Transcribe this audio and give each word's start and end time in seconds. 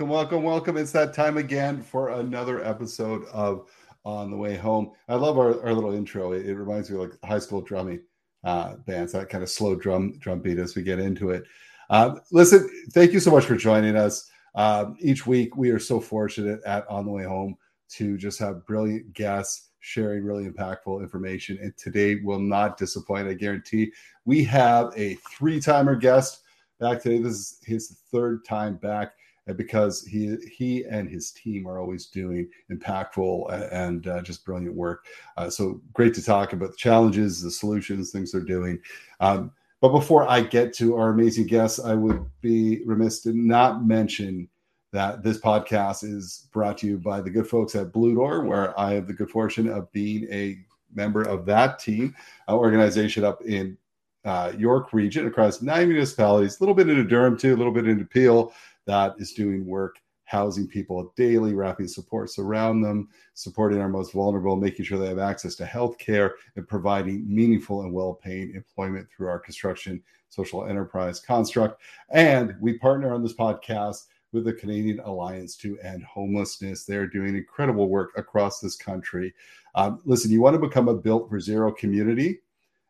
Welcome, 0.00 0.14
welcome, 0.14 0.42
welcome. 0.44 0.76
It's 0.78 0.92
that 0.92 1.12
time 1.12 1.36
again 1.36 1.82
for 1.82 2.08
another 2.08 2.64
episode 2.64 3.26
of 3.34 3.68
On 4.06 4.30
the 4.30 4.36
Way 4.38 4.56
Home. 4.56 4.92
I 5.10 5.16
love 5.16 5.36
our, 5.36 5.62
our 5.62 5.74
little 5.74 5.92
intro. 5.92 6.32
It, 6.32 6.46
it 6.46 6.54
reminds 6.54 6.88
me 6.88 6.96
like 6.96 7.22
high 7.22 7.38
school 7.38 7.60
drumming 7.60 8.00
uh, 8.42 8.76
bands, 8.86 9.12
that 9.12 9.28
kind 9.28 9.42
of 9.42 9.50
slow 9.50 9.74
drum 9.74 10.18
drum 10.18 10.40
beat 10.40 10.56
as 10.56 10.74
we 10.74 10.82
get 10.82 11.00
into 11.00 11.28
it. 11.28 11.44
Uh, 11.90 12.14
listen, 12.32 12.66
thank 12.92 13.12
you 13.12 13.20
so 13.20 13.30
much 13.30 13.44
for 13.44 13.56
joining 13.56 13.94
us. 13.94 14.30
Um, 14.54 14.96
each 15.00 15.26
week, 15.26 15.58
we 15.58 15.68
are 15.68 15.78
so 15.78 16.00
fortunate 16.00 16.60
at 16.64 16.88
On 16.88 17.04
the 17.04 17.10
Way 17.12 17.24
Home 17.24 17.54
to 17.90 18.16
just 18.16 18.38
have 18.38 18.64
brilliant 18.64 19.12
guests 19.12 19.68
sharing 19.80 20.24
really 20.24 20.48
impactful 20.48 21.02
information. 21.02 21.58
And 21.60 21.76
today 21.76 22.22
will 22.24 22.40
not 22.40 22.78
disappoint, 22.78 23.28
I 23.28 23.34
guarantee. 23.34 23.92
We 24.24 24.44
have 24.44 24.94
a 24.96 25.16
three 25.36 25.60
timer 25.60 25.94
guest 25.94 26.40
back 26.78 27.02
today. 27.02 27.18
This 27.18 27.34
is 27.34 27.58
his 27.66 27.98
third 28.10 28.46
time 28.46 28.76
back 28.76 29.12
because 29.52 30.04
he 30.04 30.36
he 30.52 30.84
and 30.84 31.08
his 31.08 31.30
team 31.30 31.66
are 31.66 31.78
always 31.78 32.06
doing 32.06 32.48
impactful 32.70 33.70
and 33.72 34.06
uh, 34.06 34.22
just 34.22 34.44
brilliant 34.44 34.74
work. 34.74 35.04
Uh, 35.36 35.50
so 35.50 35.80
great 35.92 36.14
to 36.14 36.24
talk 36.24 36.52
about 36.52 36.70
the 36.70 36.76
challenges, 36.76 37.42
the 37.42 37.50
solutions, 37.50 38.10
things 38.10 38.32
they're 38.32 38.40
doing. 38.40 38.78
Um, 39.20 39.52
but 39.80 39.90
before 39.90 40.28
I 40.28 40.42
get 40.42 40.74
to 40.74 40.96
our 40.96 41.10
amazing 41.10 41.46
guests, 41.46 41.80
I 41.80 41.94
would 41.94 42.24
be 42.42 42.82
remiss 42.84 43.20
to 43.22 43.32
not 43.32 43.84
mention 43.84 44.48
that 44.92 45.22
this 45.22 45.38
podcast 45.38 46.04
is 46.04 46.48
brought 46.52 46.78
to 46.78 46.86
you 46.86 46.98
by 46.98 47.20
the 47.20 47.30
good 47.30 47.46
folks 47.46 47.74
at 47.74 47.92
Blue 47.92 48.14
Door, 48.14 48.44
where 48.44 48.78
I 48.78 48.92
have 48.92 49.06
the 49.06 49.12
good 49.12 49.30
fortune 49.30 49.68
of 49.68 49.90
being 49.92 50.26
a 50.30 50.58
member 50.94 51.22
of 51.22 51.46
that 51.46 51.78
team 51.78 52.14
uh, 52.48 52.56
organization 52.56 53.24
up 53.24 53.40
in 53.42 53.78
uh, 54.24 54.52
York 54.58 54.92
region 54.92 55.26
across 55.26 55.62
nine 55.62 55.88
municipalities, 55.88 56.58
a 56.58 56.62
little 56.62 56.74
bit 56.74 56.88
into 56.88 57.04
Durham 57.04 57.38
too, 57.38 57.54
a 57.54 57.56
little 57.56 57.72
bit 57.72 57.88
into 57.88 58.04
Peel, 58.04 58.52
that 58.86 59.14
is 59.18 59.32
doing 59.32 59.66
work 59.66 59.96
housing 60.30 60.68
people 60.68 61.12
daily, 61.16 61.54
wrapping 61.54 61.88
supports 61.88 62.38
around 62.38 62.80
them, 62.80 63.08
supporting 63.34 63.80
our 63.80 63.88
most 63.88 64.12
vulnerable, 64.12 64.54
making 64.54 64.84
sure 64.84 64.96
they 64.96 65.08
have 65.08 65.18
access 65.18 65.56
to 65.56 65.66
health 65.66 65.98
care, 65.98 66.36
and 66.54 66.68
providing 66.68 67.24
meaningful 67.26 67.82
and 67.82 67.92
well 67.92 68.14
paying 68.14 68.54
employment 68.54 69.08
through 69.10 69.26
our 69.26 69.40
construction 69.40 70.00
social 70.28 70.66
enterprise 70.66 71.18
construct. 71.18 71.82
And 72.10 72.54
we 72.60 72.78
partner 72.78 73.12
on 73.12 73.24
this 73.24 73.34
podcast 73.34 74.06
with 74.30 74.44
the 74.44 74.52
Canadian 74.52 75.00
Alliance 75.00 75.56
to 75.56 75.76
End 75.80 76.04
Homelessness. 76.04 76.84
They're 76.84 77.08
doing 77.08 77.34
incredible 77.34 77.88
work 77.88 78.10
across 78.16 78.60
this 78.60 78.76
country. 78.76 79.34
Um, 79.74 80.00
listen, 80.04 80.30
you 80.30 80.40
want 80.40 80.54
to 80.54 80.60
become 80.60 80.86
a 80.86 80.94
Built 80.94 81.28
for 81.28 81.40
Zero 81.40 81.72
community. 81.72 82.38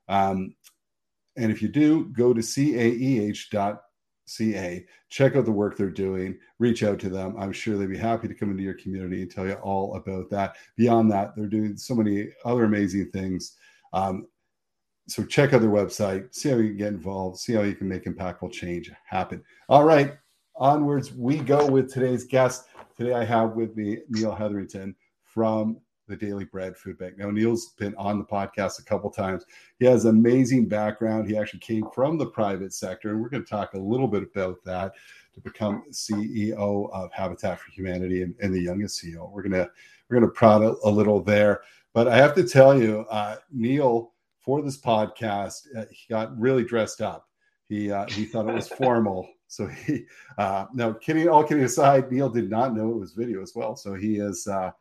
Um, 0.08 0.54
and 1.36 1.50
if 1.50 1.62
you 1.62 1.68
do, 1.68 2.06
go 2.06 2.34
to 2.34 2.42
caeh.ca, 4.30 4.86
check 5.08 5.36
out 5.36 5.44
the 5.44 5.52
work 5.52 5.76
they're 5.76 5.90
doing, 5.90 6.38
reach 6.58 6.82
out 6.82 6.98
to 7.00 7.08
them. 7.08 7.34
I'm 7.38 7.52
sure 7.52 7.76
they'd 7.76 7.86
be 7.86 7.98
happy 7.98 8.28
to 8.28 8.34
come 8.34 8.50
into 8.50 8.62
your 8.62 8.74
community 8.74 9.22
and 9.22 9.30
tell 9.30 9.46
you 9.46 9.54
all 9.54 9.96
about 9.96 10.30
that. 10.30 10.56
Beyond 10.76 11.10
that, 11.12 11.34
they're 11.36 11.46
doing 11.46 11.76
so 11.76 11.94
many 11.94 12.28
other 12.44 12.64
amazing 12.64 13.10
things. 13.10 13.56
Um, 13.92 14.26
so 15.08 15.24
check 15.24 15.52
out 15.52 15.60
their 15.60 15.70
website, 15.70 16.32
see 16.34 16.50
how 16.50 16.56
you 16.56 16.68
can 16.68 16.76
get 16.76 16.88
involved, 16.88 17.38
see 17.38 17.54
how 17.54 17.62
you 17.62 17.74
can 17.74 17.88
make 17.88 18.04
impactful 18.04 18.52
change 18.52 18.90
happen. 19.06 19.42
All 19.68 19.84
right, 19.84 20.16
onwards 20.56 21.12
we 21.12 21.38
go 21.38 21.66
with 21.66 21.92
today's 21.92 22.24
guest. 22.24 22.66
Today 22.96 23.14
I 23.14 23.24
have 23.24 23.52
with 23.52 23.76
me 23.76 23.98
Neil 24.08 24.34
Hetherington 24.34 24.94
from 25.24 25.78
the 26.10 26.16
Daily 26.16 26.44
Bread 26.44 26.76
Food 26.76 26.98
Bank. 26.98 27.16
Now, 27.16 27.30
Neil's 27.30 27.70
been 27.78 27.94
on 27.94 28.18
the 28.18 28.24
podcast 28.24 28.80
a 28.80 28.84
couple 28.84 29.08
times. 29.10 29.44
He 29.78 29.86
has 29.86 30.04
amazing 30.04 30.66
background. 30.66 31.28
He 31.28 31.36
actually 31.36 31.60
came 31.60 31.84
from 31.94 32.18
the 32.18 32.26
private 32.26 32.74
sector, 32.74 33.10
and 33.10 33.22
we're 33.22 33.28
going 33.28 33.44
to 33.44 33.48
talk 33.48 33.74
a 33.74 33.78
little 33.78 34.08
bit 34.08 34.24
about 34.24 34.62
that 34.64 34.92
to 35.34 35.40
become 35.40 35.84
CEO 35.92 36.90
of 36.92 37.12
Habitat 37.12 37.60
for 37.60 37.70
Humanity 37.70 38.22
and, 38.22 38.34
and 38.42 38.52
the 38.52 38.60
youngest 38.60 39.02
CEO. 39.02 39.30
We're 39.30 39.42
gonna 39.42 39.68
we're 40.08 40.18
gonna 40.18 40.32
prod 40.32 40.62
a, 40.62 40.74
a, 40.82 40.90
little 40.90 41.22
there, 41.22 41.62
but 41.94 42.08
I 42.08 42.16
have 42.16 42.34
to 42.34 42.42
tell 42.42 42.76
you, 42.76 43.06
uh, 43.10 43.36
Neil, 43.52 44.12
for 44.40 44.60
this 44.60 44.76
podcast, 44.76 45.68
uh, 45.76 45.84
he 45.92 46.06
got 46.08 46.36
really 46.36 46.64
dressed 46.64 47.00
up. 47.00 47.28
He 47.68 47.92
uh, 47.92 48.06
he 48.08 48.24
thought 48.24 48.48
it 48.48 48.54
was 48.54 48.68
formal. 48.80 49.28
So 49.46 49.68
he 49.68 50.06
uh, 50.36 50.66
no 50.74 50.94
kidding 50.94 51.28
all 51.28 51.44
kidding 51.44 51.62
aside, 51.62 52.10
Neil 52.10 52.28
did 52.28 52.50
not 52.50 52.74
know 52.74 52.90
it 52.90 52.98
was 52.98 53.12
video 53.12 53.40
as 53.40 53.52
well. 53.54 53.76
So 53.76 53.94
he 53.94 54.16
is 54.16 54.48
uh, 54.48 54.72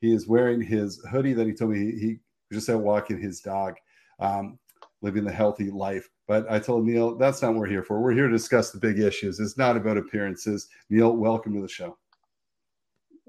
he 0.00 0.12
is 0.12 0.28
wearing 0.28 0.60
his 0.60 1.04
hoodie 1.10 1.32
that 1.34 1.46
he 1.46 1.52
told 1.52 1.72
me 1.72 1.78
he, 1.78 1.98
he 1.98 2.16
just 2.52 2.68
out 2.68 2.80
walking 2.80 3.20
his 3.20 3.40
dog, 3.40 3.74
um, 4.20 4.58
living 5.02 5.24
the 5.24 5.32
healthy 5.32 5.70
life. 5.70 6.08
But 6.26 6.50
I 6.50 6.58
told 6.58 6.86
Neil 6.86 7.16
that's 7.16 7.42
not 7.42 7.52
what 7.52 7.60
we're 7.60 7.68
here 7.68 7.82
for. 7.82 8.00
We're 8.00 8.12
here 8.12 8.26
to 8.26 8.32
discuss 8.32 8.70
the 8.70 8.78
big 8.78 8.98
issues. 8.98 9.40
It's 9.40 9.58
not 9.58 9.76
about 9.76 9.96
appearances. 9.96 10.68
Neil, 10.90 11.16
welcome 11.16 11.54
to 11.54 11.62
the 11.62 11.68
show. 11.68 11.96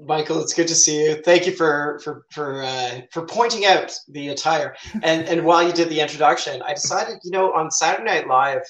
Michael, 0.02 0.42
it's 0.42 0.54
good 0.54 0.68
to 0.70 0.76
see 0.76 1.04
you. 1.04 1.22
Thank 1.24 1.46
you 1.46 1.54
for 1.54 2.00
for 2.04 2.26
for 2.32 2.64
uh, 2.64 3.02
for 3.12 3.26
pointing 3.26 3.66
out 3.66 3.94
the 4.08 4.30
attire. 4.30 4.76
And 5.04 5.28
and 5.28 5.44
while 5.44 5.66
you 5.66 5.74
did 5.74 5.90
the 5.90 6.00
introduction, 6.00 6.62
I 6.62 6.74
decided, 6.74 7.18
you 7.24 7.32
know, 7.32 7.52
on 7.52 7.70
Saturday 7.70 8.06
Night 8.06 8.28
Live, 8.28 8.62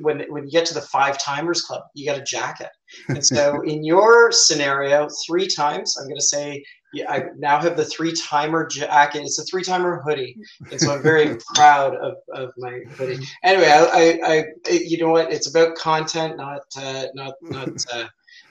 when 0.00 0.20
when 0.28 0.44
you 0.44 0.50
get 0.52 0.66
to 0.66 0.74
the 0.74 0.80
five 0.82 1.18
timers 1.18 1.62
club, 1.62 1.82
you 1.94 2.04
get 2.04 2.20
a 2.20 2.22
jacket. 2.22 2.70
And 3.08 3.24
so 3.24 3.62
in 3.62 3.84
your 3.84 4.30
scenario, 4.30 5.08
three 5.26 5.48
times, 5.48 5.96
I'm 5.98 6.06
going 6.06 6.16
to 6.16 6.22
say 6.22 6.62
yeah, 6.92 7.10
I 7.10 7.24
now 7.36 7.60
have 7.60 7.76
the 7.76 7.84
three 7.84 8.12
timer 8.12 8.66
jacket. 8.66 9.22
It's 9.22 9.38
a 9.38 9.44
three 9.44 9.62
timer 9.62 10.02
hoodie, 10.04 10.36
and 10.70 10.80
so 10.80 10.94
I'm 10.94 11.02
very 11.02 11.36
proud 11.54 11.94
of, 11.96 12.14
of 12.34 12.52
my 12.58 12.80
hoodie. 12.98 13.24
Anyway, 13.44 13.68
I, 13.68 14.18
I, 14.24 14.44
I, 14.68 14.72
you 14.72 14.98
know 14.98 15.10
what? 15.10 15.32
It's 15.32 15.48
about 15.48 15.76
content, 15.76 16.36
not 16.36 16.62
uh, 16.76 17.06
not 17.14 17.34
not 17.42 17.68
uh, 17.92 18.06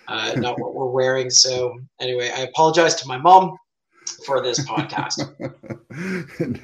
uh, 0.08 0.36
not 0.38 0.60
what 0.60 0.74
we're 0.74 0.90
wearing. 0.90 1.30
So 1.30 1.78
anyway, 2.00 2.32
I 2.36 2.42
apologize 2.42 2.96
to 2.96 3.08
my 3.08 3.18
mom 3.18 3.58
for 4.25 4.42
this 4.42 4.59
podcast. 4.66 5.34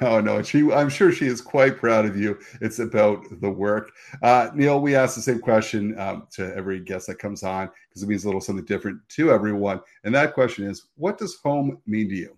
no, 0.00 0.20
no, 0.20 0.42
she. 0.42 0.70
I'm 0.72 0.88
sure 0.88 1.12
she 1.12 1.26
is 1.26 1.40
quite 1.40 1.78
proud 1.78 2.04
of 2.04 2.16
you. 2.16 2.38
It's 2.60 2.78
about 2.78 3.24
the 3.40 3.50
work. 3.50 3.92
Uh, 4.22 4.50
Neil, 4.54 4.80
we 4.80 4.94
ask 4.94 5.14
the 5.14 5.22
same 5.22 5.40
question 5.40 5.98
um, 5.98 6.26
to 6.32 6.54
every 6.54 6.80
guest 6.80 7.06
that 7.08 7.18
comes 7.18 7.42
on 7.42 7.70
because 7.88 8.02
it 8.02 8.08
means 8.08 8.24
a 8.24 8.28
little 8.28 8.40
something 8.40 8.64
different 8.64 9.00
to 9.10 9.30
everyone. 9.30 9.80
And 10.04 10.14
that 10.14 10.34
question 10.34 10.64
is, 10.66 10.86
what 10.96 11.18
does 11.18 11.36
home 11.36 11.78
mean 11.86 12.08
to 12.08 12.14
you? 12.14 12.36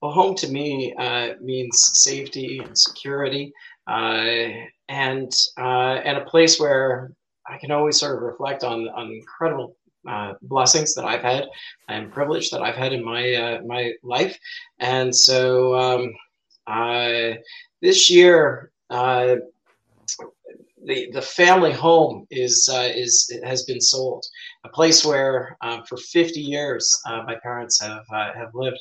Well, 0.00 0.12
home 0.12 0.34
to 0.36 0.48
me 0.48 0.94
uh, 0.98 1.34
means 1.42 1.78
safety 1.94 2.58
and 2.64 2.76
security, 2.76 3.52
uh, 3.86 4.48
and 4.88 5.30
uh, 5.58 6.00
and 6.04 6.16
a 6.16 6.24
place 6.24 6.58
where 6.58 7.12
I 7.46 7.58
can 7.58 7.70
always 7.70 7.98
sort 7.98 8.16
of 8.16 8.22
reflect 8.22 8.64
on 8.64 8.88
on 8.88 9.10
incredible 9.10 9.76
uh, 10.08 10.34
blessings 10.42 10.94
that 10.94 11.04
I've 11.04 11.22
had 11.22 11.44
and 11.88 12.12
privilege 12.12 12.50
that 12.50 12.62
I've 12.62 12.76
had 12.76 12.92
in 12.92 13.04
my 13.04 13.34
uh, 13.34 13.60
my 13.62 13.92
life. 14.02 14.38
And 14.78 15.14
so 15.14 15.74
um, 15.74 16.14
uh, 16.66 17.36
this 17.82 18.10
year, 18.10 18.70
uh, 18.88 19.36
the 20.86 21.10
the 21.12 21.20
family 21.20 21.72
home 21.72 22.26
is 22.30 22.68
uh, 22.72 22.88
is 22.94 23.30
has 23.44 23.64
been 23.64 23.80
sold. 23.80 24.24
A 24.64 24.68
place 24.68 25.04
where 25.04 25.56
uh, 25.62 25.80
for 25.88 25.96
50 25.96 26.40
years 26.40 26.98
my 27.06 27.36
parents 27.42 27.80
have 27.80 28.04
have 28.10 28.54
lived, 28.54 28.80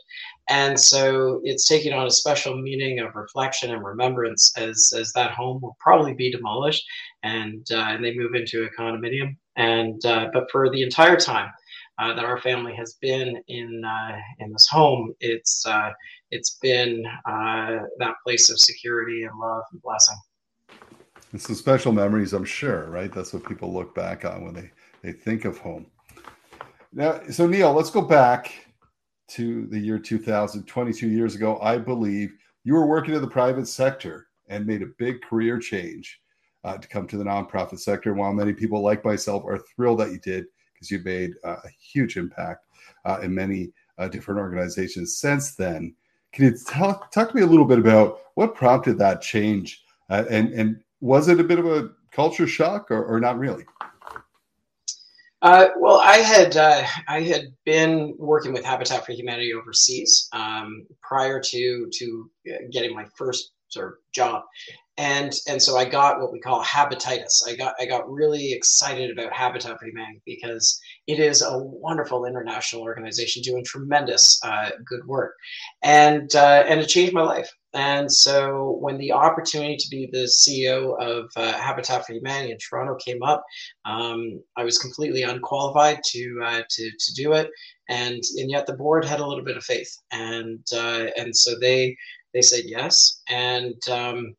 and 0.50 0.80
so 0.80 1.42
it's 1.44 1.68
taking 1.68 1.94
on 1.94 2.08
a 2.08 2.12
special 2.12 2.56
meaning 2.56 3.00
of 3.00 3.16
reflection 3.16 3.72
and 3.72 3.84
remembrance 3.84 4.58
as 4.58 4.94
as 4.98 5.12
that 5.14 5.32
home 5.32 5.62
will 5.62 5.76
probably 5.80 6.14
be 6.14 6.32
demolished 6.32 6.86
and 7.24 7.66
and 7.72 8.04
they 8.04 8.16
move 8.16 8.36
into 8.36 8.64
a 8.64 8.70
condominium 8.70 9.36
and 9.60 10.04
uh, 10.06 10.30
but 10.34 10.50
for 10.52 10.70
the 10.70 10.82
entire 10.82 11.18
time 11.18 11.52
uh, 12.00 12.14
that 12.14 12.24
our 12.24 12.40
family 12.40 12.74
has 12.74 12.94
been 13.02 13.44
in 13.50 13.84
uh, 13.86 14.18
in 14.40 14.52
this 14.52 14.68
home, 14.72 15.14
it's 15.20 15.66
it's 16.32 16.58
been 16.62 17.04
that 17.26 18.16
place 18.26 18.50
of 18.50 18.58
security 18.60 19.24
and 19.24 19.38
love 19.38 19.64
and 19.72 19.82
blessing. 19.82 20.18
And 21.32 21.42
some 21.42 21.56
special 21.56 21.92
memories, 21.92 22.34
I'm 22.34 22.46
sure, 22.46 22.90
right? 22.90 23.12
That's 23.12 23.34
what 23.34 23.46
people 23.46 23.72
look 23.72 23.94
back 23.94 24.26
on 24.26 24.46
when 24.46 24.54
they 24.54 24.72
they 25.04 25.12
think 25.12 25.46
of 25.46 25.58
home. 25.58 25.86
Now, 26.92 27.22
so 27.30 27.46
Neil, 27.46 27.74
let's 27.74 27.92
go 27.92 28.02
back 28.02 28.52
to 29.30 29.68
the 29.68 29.78
year 29.78 30.00
2000, 30.00 30.64
22 30.64 31.08
years 31.08 31.36
ago. 31.36 31.60
I 31.62 31.78
believe 31.78 32.34
you 32.64 32.74
were 32.74 32.88
working 32.88 33.14
in 33.14 33.22
the 33.22 33.28
private 33.28 33.68
sector 33.68 34.28
and 34.48 34.66
made 34.66 34.82
a 34.82 34.88
big 34.98 35.22
career 35.22 35.60
change 35.60 36.20
uh, 36.64 36.78
to 36.78 36.88
come 36.88 37.08
to 37.08 37.18
the 37.18 37.24
nonprofit 37.24 37.80
sector. 37.80 38.14
While 38.14 38.34
many 38.34 38.54
people 38.54 38.82
like 38.82 39.06
myself 39.06 39.44
are 39.46 39.60
thrilled 39.60 40.00
that 40.00 40.12
you 40.12 40.20
did 40.20 40.46
because 40.74 40.92
you 40.92 41.00
made 41.04 41.34
uh, 41.44 41.58
a 41.64 41.70
huge 41.70 42.18
impact 42.18 42.66
uh, 43.06 43.20
in 43.22 43.34
many 43.34 43.72
uh, 43.98 44.08
different 44.08 44.40
organizations 44.40 45.18
since 45.18 45.56
then. 45.56 45.94
Can 46.32 46.46
you 46.46 46.58
talk, 46.68 47.12
talk 47.12 47.30
to 47.30 47.36
me 47.36 47.42
a 47.42 47.48
little 47.48 47.66
bit 47.66 47.80
about 47.80 48.20
what 48.36 48.56
prompted 48.56 48.98
that 49.00 49.22
change? 49.22 49.84
Uh, 50.10 50.26
and, 50.30 50.54
and 50.54 50.82
was 51.02 51.28
it 51.28 51.40
a 51.40 51.44
bit 51.44 51.60
of 51.60 51.66
a 51.66 51.90
culture 52.12 52.48
shock 52.48 52.92
or, 52.92 53.04
or 53.04 53.20
not 53.20 53.38
really? 53.38 53.66
Uh, 55.42 55.70
well, 55.78 56.02
I 56.04 56.18
had 56.18 56.58
uh, 56.58 56.84
I 57.08 57.22
had 57.22 57.54
been 57.64 58.14
working 58.18 58.52
with 58.52 58.66
Habitat 58.66 59.06
for 59.06 59.14
Humanity 59.14 59.54
overseas 59.54 60.28
um, 60.34 60.86
prior 61.02 61.40
to 61.40 61.90
to 61.94 62.32
getting 62.72 62.94
my 62.94 63.06
first 63.16 63.54
of 63.76 63.94
job 64.14 64.44
and 65.00 65.34
and 65.48 65.62
so 65.62 65.78
I 65.78 65.86
got 65.86 66.20
what 66.20 66.34
we 66.34 66.42
call 66.42 66.62
habititis. 66.62 67.42
I 67.48 67.56
got 67.56 67.74
I 67.80 67.86
got 67.86 68.12
really 68.12 68.52
excited 68.52 69.10
about 69.10 69.32
Habitat 69.32 69.80
for 69.80 69.86
Humanity 69.86 70.22
because 70.26 70.78
it 71.08 71.20
is 71.20 71.42
a 71.42 71.58
wonderful 71.58 72.26
international 72.26 72.82
organization 72.82 73.42
doing 73.42 73.64
tremendous 73.64 74.38
uh, 74.44 74.72
good 74.86 75.08
work, 75.08 75.36
and 75.82 76.36
uh, 76.36 76.66
and 76.68 76.82
it 76.82 76.88
changed 76.88 77.14
my 77.14 77.22
life. 77.22 77.50
And 77.74 78.12
so 78.12 78.78
when 78.82 78.98
the 78.98 79.14
opportunity 79.14 79.78
to 79.78 79.90
be 79.90 80.10
the 80.12 80.28
CEO 80.28 81.00
of 81.00 81.30
uh, 81.38 81.54
Habitat 81.54 82.06
for 82.06 82.14
Humanity 82.14 82.52
in 82.52 82.58
Toronto 82.58 82.96
came 82.96 83.24
up, 83.24 83.46
um, 83.86 84.44
I 84.58 84.66
was 84.66 84.80
completely 84.80 85.22
unqualified 85.24 86.02
to 86.08 86.42
uh, 86.44 86.62
to 86.70 86.92
to 86.92 87.14
do 87.14 87.32
it, 87.34 87.50
and 87.88 88.22
and 88.38 88.52
yet 88.52 88.66
the 88.66 88.74
board 88.74 89.06
had 89.06 89.22
a 89.22 89.26
little 89.26 89.46
bit 89.46 89.56
of 89.56 89.64
faith, 89.64 89.96
and 90.12 90.66
uh, 90.76 91.06
and 91.16 91.34
so 91.34 91.58
they 91.58 91.96
they 92.34 92.42
said 92.42 92.64
yes, 92.66 93.22
and 93.30 93.76
um, 93.90 94.36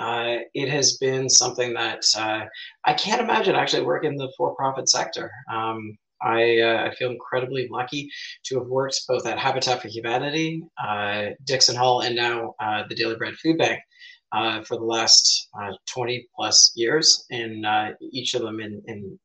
uh, 0.00 0.38
it 0.54 0.68
has 0.68 0.96
been 0.96 1.28
something 1.28 1.74
that 1.74 2.02
uh, 2.16 2.44
I 2.86 2.94
can't 2.94 3.20
imagine 3.20 3.54
actually 3.54 3.84
working 3.84 4.12
in 4.12 4.16
the 4.16 4.32
for-profit 4.36 4.88
sector. 4.88 5.30
Um, 5.52 5.96
I, 6.22 6.58
uh, 6.60 6.86
I, 6.86 6.94
feel 6.94 7.10
incredibly 7.10 7.68
lucky 7.70 8.10
to 8.44 8.58
have 8.58 8.68
worked 8.68 9.00
both 9.08 9.26
at 9.26 9.38
Habitat 9.38 9.80
for 9.80 9.88
Humanity, 9.88 10.62
uh, 10.82 11.26
Dixon 11.44 11.76
Hall, 11.76 12.00
and 12.00 12.14
now 12.14 12.54
uh, 12.60 12.84
the 12.88 12.94
Daily 12.94 13.16
Bread 13.16 13.34
Food 13.36 13.58
Bank 13.58 13.80
uh, 14.32 14.62
for 14.62 14.76
the 14.76 14.84
last 14.84 15.48
20 15.86 16.28
plus 16.36 16.72
years, 16.76 17.26
in 17.30 17.64
each 18.12 18.34
of 18.34 18.42
them 18.42 18.60
in, 18.60 18.82
in 18.86 19.18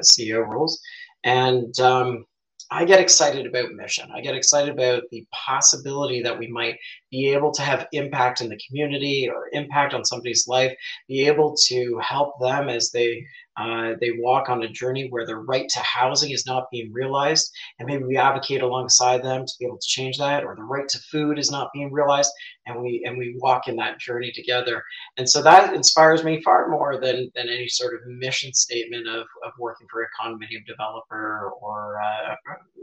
CEO 0.00 0.46
roles. 0.46 0.80
And 1.24 1.78
um, 1.80 2.24
I 2.70 2.84
get 2.84 3.00
excited 3.00 3.46
about 3.46 3.72
mission. 3.72 4.10
I 4.14 4.20
get 4.20 4.34
excited 4.34 4.72
about 4.72 5.04
the 5.10 5.24
possibility 5.32 6.22
that 6.22 6.38
we 6.38 6.48
might 6.48 6.76
be 7.10 7.28
able 7.32 7.50
to 7.52 7.62
have 7.62 7.86
impact 7.92 8.42
in 8.42 8.50
the 8.50 8.60
community 8.66 9.28
or 9.28 9.48
impact 9.52 9.94
on 9.94 10.04
somebody's 10.04 10.46
life, 10.46 10.76
be 11.08 11.26
able 11.26 11.56
to 11.68 11.98
help 12.02 12.38
them 12.40 12.68
as 12.68 12.90
they 12.90 13.24
uh, 13.58 13.94
they 14.00 14.12
walk 14.18 14.48
on 14.48 14.62
a 14.62 14.68
journey 14.68 15.08
where 15.10 15.26
their 15.26 15.40
right 15.40 15.68
to 15.68 15.80
housing 15.80 16.30
is 16.30 16.46
not 16.46 16.70
being 16.70 16.92
realized, 16.92 17.50
and 17.78 17.86
maybe 17.86 18.04
we 18.04 18.16
advocate 18.16 18.62
alongside 18.62 19.22
them 19.22 19.44
to 19.44 19.52
be 19.58 19.66
able 19.66 19.78
to 19.78 19.86
change 19.86 20.16
that, 20.18 20.44
or 20.44 20.54
the 20.54 20.62
right 20.62 20.88
to 20.88 20.98
food 21.10 21.38
is 21.38 21.50
not 21.50 21.72
being 21.72 21.92
realized, 21.92 22.30
and 22.66 22.80
we 22.80 23.02
and 23.04 23.18
we 23.18 23.36
walk 23.38 23.66
in 23.66 23.76
that 23.76 23.98
journey 23.98 24.30
together. 24.32 24.82
And 25.16 25.28
so 25.28 25.42
that 25.42 25.74
inspires 25.74 26.22
me 26.22 26.40
far 26.42 26.68
more 26.68 27.00
than 27.00 27.30
than 27.34 27.48
any 27.48 27.68
sort 27.68 27.94
of 27.94 28.00
mission 28.06 28.52
statement 28.52 29.08
of, 29.08 29.26
of 29.44 29.52
working 29.58 29.86
for 29.90 30.02
a 30.02 30.06
condominium 30.20 30.64
developer, 30.66 31.50
or 31.60 32.00
uh, 32.00 32.34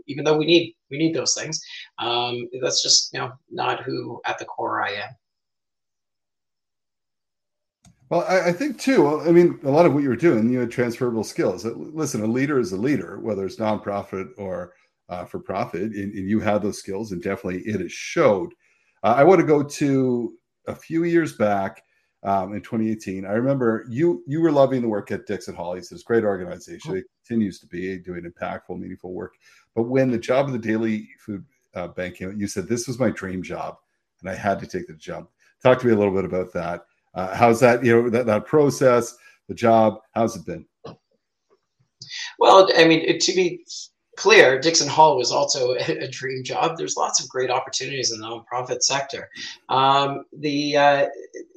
even 0.07 0.25
though 0.25 0.37
we 0.37 0.45
need 0.45 0.75
we 0.91 0.97
need 0.97 1.15
those 1.15 1.33
things, 1.33 1.61
um, 1.99 2.47
that's 2.61 2.83
just 2.83 3.13
you 3.13 3.19
know 3.19 3.31
not 3.49 3.83
who 3.83 4.21
at 4.25 4.37
the 4.39 4.45
core 4.45 4.83
I 4.83 4.91
am. 4.91 5.09
Well, 8.09 8.25
I, 8.27 8.49
I, 8.49 8.51
think 8.51 8.79
too. 8.79 9.21
I 9.21 9.31
mean, 9.31 9.59
a 9.63 9.69
lot 9.69 9.85
of 9.85 9.93
what 9.93 10.03
you 10.03 10.09
were 10.09 10.15
doing, 10.15 10.51
you 10.51 10.59
had 10.59 10.71
transferable 10.71 11.23
skills. 11.23 11.65
Listen, 11.65 12.21
a 12.21 12.27
leader 12.27 12.59
is 12.59 12.71
a 12.71 12.77
leader, 12.77 13.19
whether 13.19 13.45
it's 13.45 13.55
nonprofit 13.55 14.29
or 14.37 14.73
uh, 15.09 15.25
for 15.25 15.39
profit, 15.39 15.81
and, 15.81 16.13
and, 16.13 16.29
you 16.29 16.39
had 16.39 16.61
those 16.61 16.79
skills, 16.79 17.11
and 17.11 17.21
definitely 17.21 17.61
it 17.61 17.79
has 17.79 17.91
showed. 17.91 18.53
Uh, 19.03 19.13
I 19.17 19.23
want 19.23 19.39
to 19.39 19.45
go 19.45 19.61
to 19.61 20.33
a 20.67 20.75
few 20.75 21.03
years 21.03 21.35
back 21.35 21.83
um, 22.23 22.53
in 22.53 22.61
2018. 22.61 23.25
I 23.25 23.33
remember 23.33 23.85
you 23.87 24.23
you 24.25 24.41
were 24.41 24.51
loving 24.51 24.81
the 24.81 24.87
work 24.87 25.11
at 25.11 25.27
Dixon 25.27 25.55
Hall. 25.55 25.73
It's 25.73 25.91
a 25.91 26.03
great 26.03 26.23
organization. 26.23 26.91
Oh. 26.91 26.95
It 26.95 27.05
continues 27.25 27.59
to 27.59 27.67
be 27.67 27.97
doing 27.99 28.23
impactful, 28.23 28.79
meaningful 28.79 29.13
work. 29.13 29.35
But 29.75 29.83
when 29.83 30.09
the 30.09 30.17
job 30.17 30.47
of 30.47 30.53
the 30.53 30.59
Daily 30.59 31.07
Food 31.19 31.45
uh, 31.75 31.89
Bank 31.89 32.15
came 32.15 32.39
you 32.39 32.47
said 32.47 32.67
this 32.67 32.87
was 32.87 32.99
my 32.99 33.09
dream 33.11 33.43
job, 33.43 33.77
and 34.21 34.29
I 34.29 34.35
had 34.35 34.59
to 34.59 34.67
take 34.67 34.87
the 34.87 34.93
jump. 34.93 35.29
Talk 35.61 35.79
to 35.79 35.87
me 35.87 35.93
a 35.93 35.97
little 35.97 36.13
bit 36.13 36.25
about 36.25 36.51
that 36.53 36.85
uh, 37.15 37.35
how's 37.35 37.59
that? 37.61 37.83
You 37.83 38.03
know 38.03 38.09
that 38.09 38.25
that 38.25 38.45
process, 38.45 39.15
the 39.47 39.55
job. 39.55 39.99
How's 40.13 40.35
it 40.35 40.45
been? 40.45 40.65
Well, 42.39 42.69
I 42.77 42.85
mean, 42.85 43.19
to 43.19 43.33
be 43.33 43.65
clear, 44.17 44.59
Dixon 44.59 44.87
Hall 44.87 45.17
was 45.17 45.31
also 45.31 45.73
a, 45.87 46.07
dream 46.07 46.43
job. 46.43 46.77
There's 46.77 46.97
lots 46.97 47.21
of 47.21 47.29
great 47.29 47.49
opportunities 47.49 48.11
in 48.11 48.19
the 48.19 48.27
nonprofit 48.27 48.81
sector. 48.81 49.29
Um, 49.69 50.25
the 50.37 50.77
uh, 50.77 51.05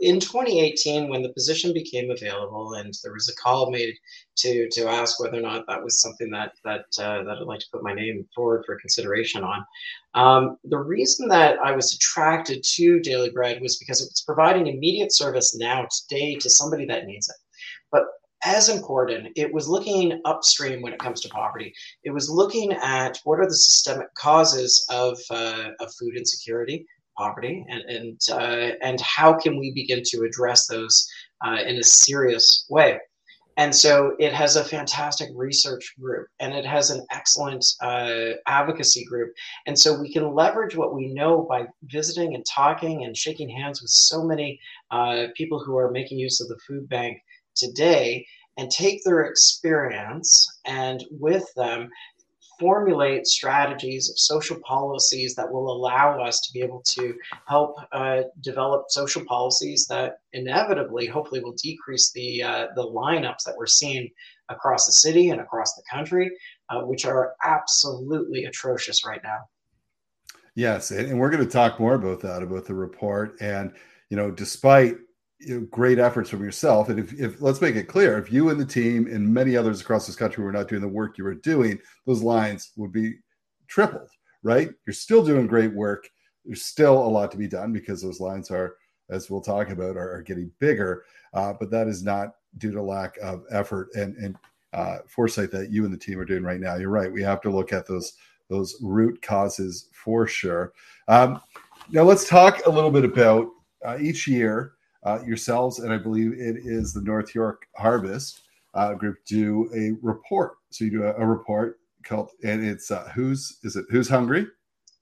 in 0.00 0.20
2018, 0.20 1.08
when 1.08 1.22
the 1.22 1.32
position 1.32 1.72
became 1.72 2.10
available, 2.10 2.74
and 2.74 2.94
there 3.02 3.12
was 3.12 3.28
a 3.28 3.42
call 3.42 3.70
made 3.70 3.94
to 4.36 4.68
to 4.70 4.88
ask 4.88 5.20
whether 5.20 5.38
or 5.38 5.42
not 5.42 5.66
that 5.66 5.82
was 5.82 6.00
something 6.00 6.30
that 6.30 6.52
that 6.64 6.86
uh, 6.98 7.22
that 7.24 7.38
I'd 7.40 7.46
like 7.46 7.60
to 7.60 7.70
put 7.72 7.82
my 7.82 7.94
name 7.94 8.26
forward 8.34 8.64
for 8.66 8.78
consideration 8.78 9.42
on. 9.44 9.64
Um, 10.14 10.56
the 10.64 10.78
reason 10.78 11.28
that 11.28 11.58
I 11.58 11.72
was 11.72 11.94
attracted 11.94 12.64
to 12.64 13.00
Daily 13.00 13.30
Bread 13.30 13.60
was 13.60 13.78
because 13.78 14.00
it 14.00 14.10
was 14.10 14.22
providing 14.26 14.66
immediate 14.66 15.12
service 15.12 15.56
now 15.56 15.86
today 15.90 16.36
to 16.36 16.50
somebody 16.50 16.86
that 16.86 17.06
needs 17.06 17.28
it. 17.28 17.36
But 17.90 18.04
as 18.44 18.68
important, 18.68 19.28
it 19.36 19.52
was 19.52 19.68
looking 19.68 20.20
upstream 20.24 20.82
when 20.82 20.92
it 20.92 21.00
comes 21.00 21.20
to 21.22 21.28
poverty. 21.28 21.72
It 22.04 22.10
was 22.10 22.30
looking 22.30 22.72
at 22.72 23.18
what 23.24 23.40
are 23.40 23.46
the 23.46 23.54
systemic 23.54 24.14
causes 24.14 24.86
of, 24.90 25.18
uh, 25.30 25.70
of 25.80 25.92
food 25.94 26.16
insecurity, 26.16 26.86
poverty, 27.16 27.64
and 27.68 27.82
and 27.82 28.20
uh, 28.30 28.76
and 28.80 29.00
how 29.00 29.34
can 29.34 29.58
we 29.58 29.72
begin 29.72 30.02
to 30.06 30.22
address 30.22 30.66
those 30.66 31.06
uh, 31.44 31.58
in 31.66 31.76
a 31.76 31.82
serious 31.82 32.66
way. 32.70 32.98
And 33.58 33.74
so 33.74 34.14
it 34.20 34.32
has 34.32 34.54
a 34.54 34.62
fantastic 34.62 35.30
research 35.34 35.96
group 36.00 36.28
and 36.38 36.54
it 36.54 36.64
has 36.64 36.90
an 36.90 37.04
excellent 37.10 37.66
uh, 37.82 38.34
advocacy 38.46 39.04
group. 39.04 39.32
And 39.66 39.76
so 39.76 40.00
we 40.00 40.12
can 40.12 40.32
leverage 40.32 40.76
what 40.76 40.94
we 40.94 41.12
know 41.12 41.44
by 41.50 41.66
visiting 41.82 42.36
and 42.36 42.46
talking 42.46 43.02
and 43.02 43.16
shaking 43.16 43.48
hands 43.48 43.82
with 43.82 43.90
so 43.90 44.22
many 44.22 44.60
uh, 44.92 45.26
people 45.36 45.58
who 45.58 45.76
are 45.76 45.90
making 45.90 46.20
use 46.20 46.40
of 46.40 46.46
the 46.46 46.58
food 46.68 46.88
bank 46.88 47.18
today 47.58 48.26
and 48.56 48.70
take 48.70 49.02
their 49.04 49.22
experience 49.22 50.60
and 50.64 51.04
with 51.10 51.44
them 51.56 51.88
formulate 52.58 53.26
strategies 53.26 54.10
of 54.10 54.18
social 54.18 54.58
policies 54.64 55.34
that 55.36 55.50
will 55.50 55.70
allow 55.70 56.20
us 56.20 56.40
to 56.40 56.52
be 56.52 56.60
able 56.60 56.82
to 56.82 57.14
help 57.46 57.76
uh, 57.92 58.22
develop 58.40 58.86
social 58.88 59.24
policies 59.26 59.86
that 59.86 60.18
inevitably, 60.32 61.06
hopefully, 61.06 61.40
will 61.40 61.54
decrease 61.62 62.10
the 62.12 62.42
uh, 62.42 62.66
the 62.74 62.84
lineups 62.84 63.44
that 63.44 63.54
we're 63.56 63.66
seeing 63.66 64.08
across 64.48 64.86
the 64.86 64.92
city 64.92 65.30
and 65.30 65.40
across 65.40 65.74
the 65.74 65.82
country, 65.90 66.30
uh, 66.70 66.80
which 66.80 67.04
are 67.04 67.34
absolutely 67.44 68.44
atrocious 68.44 69.06
right 69.06 69.20
now. 69.22 69.38
Yes, 70.54 70.90
and 70.90 71.18
we're 71.18 71.30
going 71.30 71.44
to 71.44 71.50
talk 71.50 71.78
more 71.78 71.94
about 71.94 72.20
that 72.22 72.42
about 72.42 72.64
the 72.64 72.74
report 72.74 73.36
and 73.40 73.72
you 74.10 74.16
know 74.16 74.30
despite 74.30 74.96
you 75.40 75.60
know, 75.60 75.66
great 75.70 75.98
efforts 75.98 76.30
from 76.30 76.42
yourself. 76.42 76.88
And 76.88 76.98
if, 76.98 77.12
if 77.14 77.40
let's 77.40 77.60
make 77.60 77.76
it 77.76 77.84
clear, 77.84 78.18
if 78.18 78.32
you 78.32 78.48
and 78.48 78.60
the 78.60 78.64
team 78.64 79.06
and 79.06 79.32
many 79.32 79.56
others 79.56 79.80
across 79.80 80.06
this 80.06 80.16
country 80.16 80.42
were 80.42 80.52
not 80.52 80.68
doing 80.68 80.82
the 80.82 80.88
work 80.88 81.16
you 81.16 81.24
were 81.24 81.34
doing, 81.34 81.78
those 82.06 82.22
lines 82.22 82.72
would 82.76 82.92
be 82.92 83.14
tripled, 83.68 84.08
right? 84.42 84.70
You're 84.86 84.94
still 84.94 85.24
doing 85.24 85.46
great 85.46 85.72
work. 85.72 86.08
There's 86.44 86.64
still 86.64 86.98
a 86.98 87.08
lot 87.08 87.30
to 87.32 87.36
be 87.36 87.46
done 87.46 87.72
because 87.72 88.02
those 88.02 88.20
lines 88.20 88.50
are, 88.50 88.76
as 89.10 89.30
we'll 89.30 89.40
talk 89.40 89.70
about, 89.70 89.96
are, 89.96 90.12
are 90.12 90.22
getting 90.22 90.50
bigger. 90.58 91.04
Uh, 91.34 91.52
but 91.58 91.70
that 91.70 91.86
is 91.88 92.02
not 92.02 92.34
due 92.56 92.72
to 92.72 92.82
lack 92.82 93.16
of 93.18 93.44
effort 93.50 93.88
and 93.94 94.16
and 94.16 94.36
uh, 94.72 94.98
foresight 95.06 95.50
that 95.50 95.70
you 95.70 95.84
and 95.84 95.92
the 95.92 95.98
team 95.98 96.18
are 96.18 96.24
doing 96.24 96.42
right 96.42 96.60
now. 96.60 96.76
You're 96.76 96.90
right. 96.90 97.12
We 97.12 97.22
have 97.22 97.40
to 97.42 97.50
look 97.50 97.72
at 97.72 97.86
those 97.86 98.14
those 98.48 98.76
root 98.82 99.20
causes 99.22 99.88
for 99.92 100.26
sure. 100.26 100.72
Um, 101.06 101.40
now 101.90 102.02
let's 102.02 102.28
talk 102.28 102.64
a 102.66 102.70
little 102.70 102.90
bit 102.90 103.04
about 103.04 103.48
uh, 103.84 103.98
each 104.00 104.26
year 104.26 104.72
uh, 105.08 105.22
yourselves, 105.24 105.78
and 105.78 105.92
I 105.92 105.96
believe 105.96 106.32
it 106.32 106.56
is 106.58 106.92
the 106.92 107.00
North 107.00 107.34
York 107.34 107.66
Harvest 107.76 108.42
uh, 108.74 108.94
group 108.94 109.16
do 109.26 109.70
a 109.74 109.96
report. 110.06 110.56
So 110.70 110.84
you 110.84 110.90
do 110.90 111.04
a, 111.04 111.14
a 111.14 111.26
report 111.26 111.80
called, 112.04 112.30
and 112.44 112.64
it's 112.64 112.90
uh, 112.90 113.10
who's 113.14 113.58
is 113.62 113.76
it? 113.76 113.86
Who's 113.90 114.08
hungry? 114.08 114.46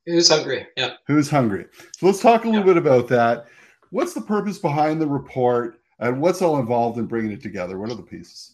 Who's 0.07 0.29
hungry? 0.29 0.69
Yeah. 0.77 0.93
Who's 1.09 1.29
hungry? 1.29 1.67
So 1.99 2.07
let's 2.07 2.21
talk 2.21 2.45
a 2.45 2.49
little 2.49 2.61
yeah. 2.61 2.75
bit 2.75 2.77
about 2.77 3.09
that. 3.09 3.47
What's 3.91 4.15
the 4.15 4.21
purpose 4.21 4.59
behind 4.59 5.01
the 5.01 5.09
report, 5.09 5.81
and 5.99 6.21
what's 6.21 6.41
all 6.41 6.59
involved 6.61 6.99
in 6.99 7.07
bringing 7.07 7.33
it 7.33 7.43
together? 7.43 7.79
What 7.79 7.91
are 7.91 7.97
the 7.97 8.03
pieces? 8.03 8.53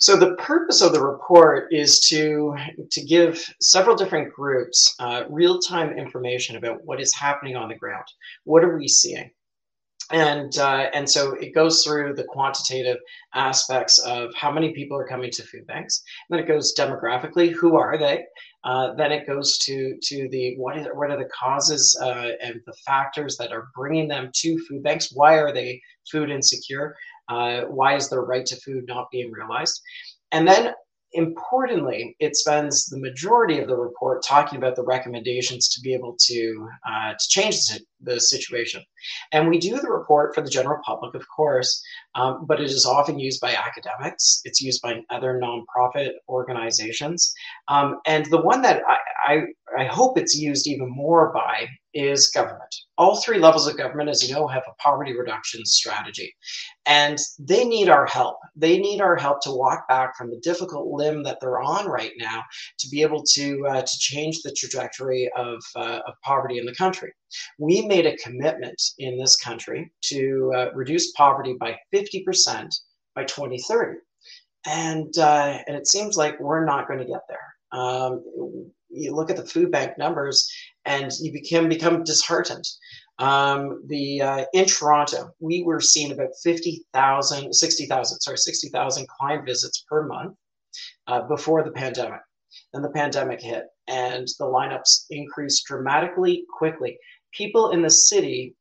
So 0.00 0.16
the 0.16 0.34
purpose 0.36 0.80
of 0.80 0.92
the 0.92 1.02
report 1.02 1.72
is 1.72 2.00
to 2.08 2.56
to 2.90 3.04
give 3.04 3.54
several 3.60 3.94
different 3.94 4.32
groups 4.32 4.96
uh, 4.98 5.24
real 5.28 5.60
time 5.60 5.96
information 5.96 6.56
about 6.56 6.84
what 6.84 7.00
is 7.00 7.14
happening 7.14 7.54
on 7.54 7.68
the 7.68 7.76
ground. 7.76 8.06
What 8.44 8.64
are 8.64 8.76
we 8.76 8.88
seeing? 8.88 9.30
And 10.10 10.56
uh, 10.58 10.88
and 10.94 11.08
so 11.08 11.34
it 11.34 11.54
goes 11.54 11.84
through 11.84 12.14
the 12.14 12.24
quantitative 12.24 12.98
aspects 13.34 13.98
of 13.98 14.34
how 14.34 14.50
many 14.50 14.72
people 14.72 14.96
are 14.96 15.06
coming 15.06 15.30
to 15.30 15.42
food 15.42 15.66
banks. 15.66 16.02
And 16.28 16.38
then 16.38 16.44
it 16.44 16.48
goes 16.48 16.74
demographically, 16.74 17.52
who 17.52 17.76
are 17.76 17.98
they? 17.98 18.24
Uh, 18.64 18.94
then 18.94 19.12
it 19.12 19.26
goes 19.26 19.58
to 19.58 19.96
to 20.02 20.28
the 20.30 20.56
what 20.56 20.76
is 20.78 20.86
what 20.94 21.10
are 21.10 21.18
the 21.18 21.28
causes 21.28 21.98
uh, 22.02 22.30
and 22.42 22.60
the 22.66 22.72
factors 22.86 23.36
that 23.36 23.52
are 23.52 23.68
bringing 23.74 24.08
them 24.08 24.30
to 24.36 24.58
food 24.66 24.82
banks? 24.82 25.12
Why 25.12 25.34
are 25.34 25.52
they 25.52 25.80
food 26.10 26.30
insecure? 26.30 26.96
Uh, 27.28 27.62
why 27.62 27.94
is 27.94 28.08
their 28.08 28.22
right 28.22 28.46
to 28.46 28.56
food 28.56 28.84
not 28.88 29.10
being 29.10 29.30
realized? 29.30 29.80
And 30.32 30.48
then 30.48 30.72
importantly, 31.12 32.16
it 32.20 32.36
spends 32.36 32.86
the 32.86 32.98
majority 32.98 33.58
of 33.58 33.68
the 33.68 33.76
report 33.76 34.22
talking 34.22 34.58
about 34.58 34.76
the 34.76 34.84
recommendations 34.84 35.68
to 35.68 35.80
be 35.80 35.94
able 35.94 36.16
to 36.26 36.68
uh, 36.86 37.12
to 37.12 37.28
change 37.28 37.56
the 38.00 38.20
situation. 38.20 38.82
And 39.32 39.48
we 39.48 39.58
do 39.58 39.78
the 39.78 39.90
report 39.90 40.34
for 40.34 40.40
the 40.40 40.50
general 40.50 40.80
public, 40.84 41.14
of 41.14 41.24
course, 41.34 41.82
um, 42.14 42.44
but 42.46 42.60
it 42.60 42.70
is 42.70 42.86
often 42.86 43.18
used 43.18 43.40
by 43.40 43.54
academics. 43.54 44.40
It's 44.44 44.60
used 44.60 44.82
by 44.82 45.00
other 45.10 45.40
nonprofit 45.42 46.12
organizations, 46.28 47.32
um, 47.68 48.00
and 48.06 48.26
the 48.26 48.40
one 48.40 48.62
that 48.62 48.82
I, 48.86 48.96
I 49.26 49.42
I 49.76 49.84
hope 49.84 50.18
it's 50.18 50.36
used 50.36 50.66
even 50.66 50.88
more 50.90 51.32
by 51.32 51.68
is 51.94 52.28
government. 52.28 52.74
All 52.96 53.20
three 53.20 53.38
levels 53.38 53.66
of 53.66 53.76
government, 53.76 54.08
as 54.08 54.26
you 54.26 54.34
know, 54.34 54.46
have 54.46 54.62
a 54.68 54.82
poverty 54.82 55.16
reduction 55.16 55.64
strategy. 55.64 56.32
And 56.86 57.18
they 57.38 57.64
need 57.64 57.88
our 57.88 58.06
help. 58.06 58.36
They 58.54 58.78
need 58.78 59.00
our 59.00 59.16
help 59.16 59.40
to 59.42 59.50
walk 59.50 59.88
back 59.88 60.16
from 60.16 60.30
the 60.30 60.40
difficult 60.42 60.86
limb 60.88 61.22
that 61.24 61.38
they're 61.40 61.60
on 61.60 61.86
right 61.86 62.12
now 62.18 62.44
to 62.78 62.88
be 62.88 63.02
able 63.02 63.24
to, 63.34 63.66
uh, 63.66 63.82
to 63.82 63.98
change 63.98 64.42
the 64.42 64.52
trajectory 64.52 65.30
of, 65.36 65.62
uh, 65.76 66.00
of 66.06 66.14
poverty 66.22 66.58
in 66.58 66.66
the 66.66 66.74
country. 66.74 67.12
We 67.58 67.86
made 67.86 68.06
a 68.06 68.16
commitment 68.18 68.80
in 68.98 69.18
this 69.18 69.36
country 69.36 69.90
to 70.04 70.52
uh, 70.54 70.70
reduce 70.74 71.12
poverty 71.12 71.56
by 71.58 71.76
50% 71.92 72.72
by 73.14 73.24
2030. 73.24 73.98
And, 74.66 75.16
uh, 75.18 75.58
and 75.66 75.76
it 75.76 75.88
seems 75.88 76.16
like 76.16 76.38
we're 76.38 76.64
not 76.64 76.86
going 76.86 77.00
to 77.00 77.06
get 77.06 77.22
there. 77.28 77.57
Um, 77.72 78.22
you 78.90 79.14
look 79.14 79.30
at 79.30 79.36
the 79.36 79.44
food 79.44 79.70
bank 79.70 79.98
numbers 79.98 80.50
and 80.84 81.12
you 81.20 81.32
become 81.32 81.68
become 81.68 82.04
disheartened. 82.04 82.64
Um, 83.18 83.82
the 83.86 84.22
uh, 84.22 84.44
in 84.54 84.66
Toronto, 84.66 85.30
we 85.40 85.62
were 85.62 85.80
seeing 85.80 86.12
about 86.12 86.30
50,000, 86.42 87.52
60,000, 87.52 88.20
sorry, 88.20 88.38
60,000 88.38 89.08
client 89.08 89.44
visits 89.44 89.84
per 89.88 90.06
month 90.06 90.36
uh, 91.06 91.22
before 91.22 91.64
the 91.64 91.72
pandemic. 91.72 92.20
Then 92.72 92.82
the 92.82 92.90
pandemic 92.90 93.40
hit 93.40 93.64
and 93.88 94.26
the 94.38 94.44
lineups 94.44 95.06
increased 95.10 95.66
dramatically 95.66 96.44
quickly. 96.56 96.98
People 97.32 97.70
in 97.70 97.82
the 97.82 97.90
city 97.90 98.54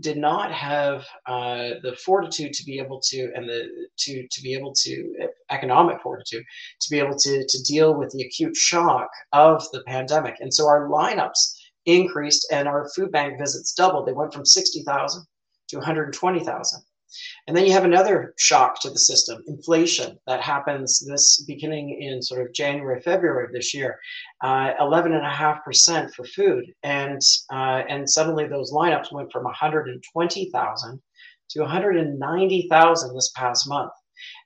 did 0.00 0.16
not 0.16 0.52
have 0.52 1.06
uh, 1.26 1.70
the 1.82 1.96
fortitude 2.04 2.52
to 2.52 2.64
be 2.64 2.78
able 2.78 3.00
to 3.00 3.30
and 3.34 3.48
the 3.48 3.68
to 3.98 4.26
to 4.30 4.42
be 4.42 4.54
able 4.54 4.72
to 4.72 5.14
economic 5.50 6.00
fortitude 6.00 6.44
to 6.80 6.90
be 6.90 6.98
able 6.98 7.16
to 7.16 7.44
to 7.48 7.62
deal 7.64 7.94
with 7.94 8.10
the 8.12 8.22
acute 8.22 8.56
shock 8.56 9.08
of 9.32 9.64
the 9.72 9.82
pandemic. 9.84 10.36
And 10.40 10.52
so 10.52 10.66
our 10.66 10.88
lineups 10.88 11.54
increased 11.86 12.46
and 12.52 12.68
our 12.68 12.88
food 12.94 13.10
bank 13.10 13.38
visits 13.38 13.72
doubled. 13.72 14.06
They 14.06 14.12
went 14.12 14.32
from 14.32 14.44
60,000 14.44 15.24
to 15.70 15.76
120,000 15.76 16.82
and 17.46 17.56
then 17.56 17.66
you 17.66 17.72
have 17.72 17.84
another 17.84 18.34
shock 18.38 18.80
to 18.80 18.90
the 18.90 18.98
system, 18.98 19.42
inflation 19.46 20.18
that 20.26 20.40
happens 20.40 21.00
this 21.00 21.42
beginning 21.46 22.00
in 22.00 22.22
sort 22.22 22.46
of 22.46 22.52
January, 22.52 23.00
February 23.00 23.46
of 23.46 23.52
this 23.52 23.72
year, 23.74 23.98
uh, 24.42 24.74
11.5% 24.80 26.14
for 26.14 26.24
food. 26.24 26.66
And, 26.82 27.20
uh, 27.52 27.82
and 27.88 28.08
suddenly 28.08 28.46
those 28.46 28.72
lineups 28.72 29.12
went 29.12 29.32
from 29.32 29.44
120,000 29.44 31.02
to 31.50 31.60
190,000 31.60 33.14
this 33.14 33.32
past 33.34 33.68
month. 33.68 33.92